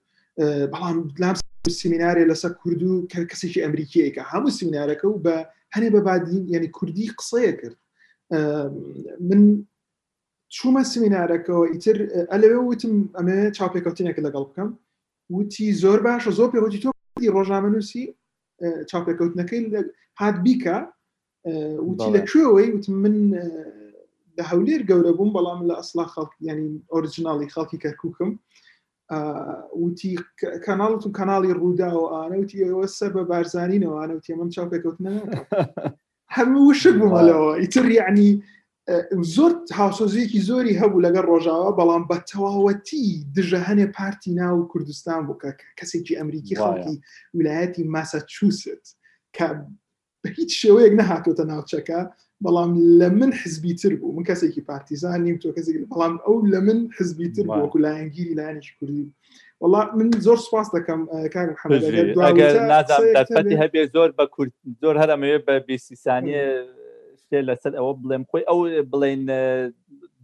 [0.73, 1.35] بەڵام لام
[1.83, 2.93] سمینارێ لەسەر کورد و
[3.31, 5.37] کەسێکی ئەمریکیەکە هەموو سمینارەکە و بە
[5.75, 7.77] هەنێ بەبادین یعنی کوردی قسەیە کرد
[9.29, 9.41] من
[10.55, 11.97] چوومە سمینارەکەەوە ئیتر
[12.33, 14.69] ئەلەوێ وتم ئەمێ چاپێکوتینێک لەگەڵ بکەم
[15.37, 16.89] وتی زۆر باشە زۆر پێوەتی تۆ
[17.35, 18.05] ڕۆژنامە نووسی
[18.91, 19.61] چاپێککەوتنەکەی
[20.21, 20.77] هات بیکە
[21.89, 23.17] وتی لەکوێەوەی وت من
[24.39, 28.31] لە هەولێر گەورە بووم بەڵام لە ئەسلا خەڵک ینی ئۆریجنناڵی خەڵکی کەرکووکم
[29.83, 30.13] وتی
[30.67, 35.15] کەناڵت و کەناڵی ڕوودا و ئانەوتی ئەوە سەر بە بارزانینەوە ئانەوتی من چاپێکوتنە
[36.37, 38.29] هەموو وشک بوومەلەوە ئیتر یعنی
[39.35, 43.05] زۆر هاوسۆزیەکی زۆری هەبوو لەگە ڕۆژاوە بەڵام بە تەواوەتی
[43.37, 46.97] دژە هەنێ پارتی ناو کوردستان بوو کە کەسێکی ئەمریکی خەڵکی
[47.37, 48.87] ویلایەتی ماسەچوست
[49.37, 49.47] کە
[50.39, 52.01] هیچ شێوەیەک نەهاتۆتە ناوچەکە
[52.45, 52.71] بەڵام
[53.01, 56.79] لە من حزبی تر بوو من کەسێکی پارتیزان نیم تۆ کەسێک بەڵام ئەو لە من
[56.99, 59.05] حزبی تر بووکو لایەنگیری لایەنش کوردی
[59.63, 61.01] وڵ من زۆر سپاس دەکەم
[61.35, 64.25] کار نازانتی هەبێ زۆر بە
[64.83, 66.45] زۆر هەرەمەوێت بە بیسیسانیە
[67.27, 68.61] شتێ لەسەر ئەوە بڵێم خۆی ئەو
[68.93, 69.23] بڵێن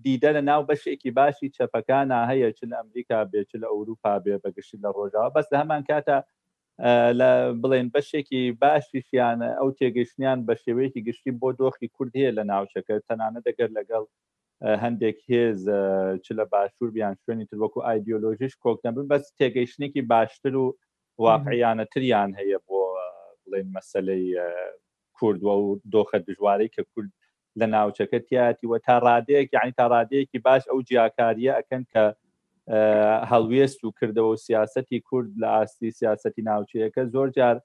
[0.05, 4.81] دیدە لە ناو بەشێکی باشی چەپەکانە هەیە چ لە ئەمریکا بێت لە ئەوروپا بێ بەگشتی
[4.85, 6.19] لە ڕۆژاوە بەس لە هەمان کاتە
[7.21, 7.31] لە
[7.63, 13.41] بڵێن بەشێکی باشیشیانە ئەو تێگەشتیان بە شێوەیەکی گشتی بۆ دۆخی کورد هەیە لە ناوچەکە تەنانە
[13.49, 14.05] دەگەر لەگەڵ
[14.85, 15.61] هەندێک هێز
[16.25, 20.67] چ لە باشوور بیان شوێنی تروەکو ئایدیۆلۆژیش کۆکنەبن بەس تێگەیشتێکی باشتر و
[21.27, 22.79] واقعیانەتریان هەیە بۆ
[23.43, 24.27] بڵێن مەسلەی
[25.23, 27.11] کوردوە و دۆخە دژوارەی کە کورد
[27.61, 32.05] لە ناوچەکە تیاتیوە تا ڕادەیەک یعنی تا ڕادەیەکی باش ئەو جیاکاریە ئەەکەن کە
[33.31, 37.57] هەڵویست و کردەوە و سیاستی کورد لە ئاستی سیاستی ناوچەیەەکە زۆر جار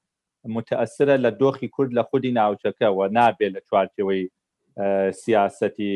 [0.58, 4.24] متەسرە لە دۆخی کورد لە خودی ناوچەکەەوە نابێت لە چوارکەوەی
[5.24, 5.94] سیاستی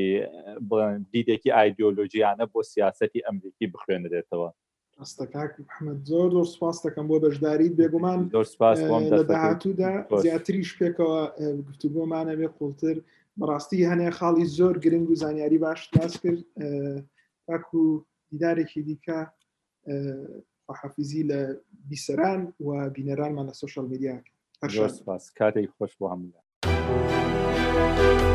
[1.13, 4.49] دیدێکی ئایدۆلۆژیانە بۆ سیاستی ئەمریکی بخوێنرێتەوە
[5.01, 8.19] ئەستا کاک محمد زۆر زۆر سپاس دەکەم بۆ بەشداریت بێگومان
[9.27, 11.19] داهاتوودا زیاتریش پێکەوە
[11.67, 12.95] گفتوگۆمانە بێ قوڵتر
[13.39, 16.39] بەڕاستی هەنێ خاڵی زۆر گرنگ و زانیاری باش لاس کرد
[17.47, 17.95] تاکو و
[18.31, 19.17] دیدارێکی دیکە
[20.81, 21.39] حافزی لە
[21.89, 26.39] بیسەران و بینەرانمان لە سوشال میدیاکە هەر سپاس کاتێک خۆش بۆ هەمودا.
[27.97, 28.30] Thank you.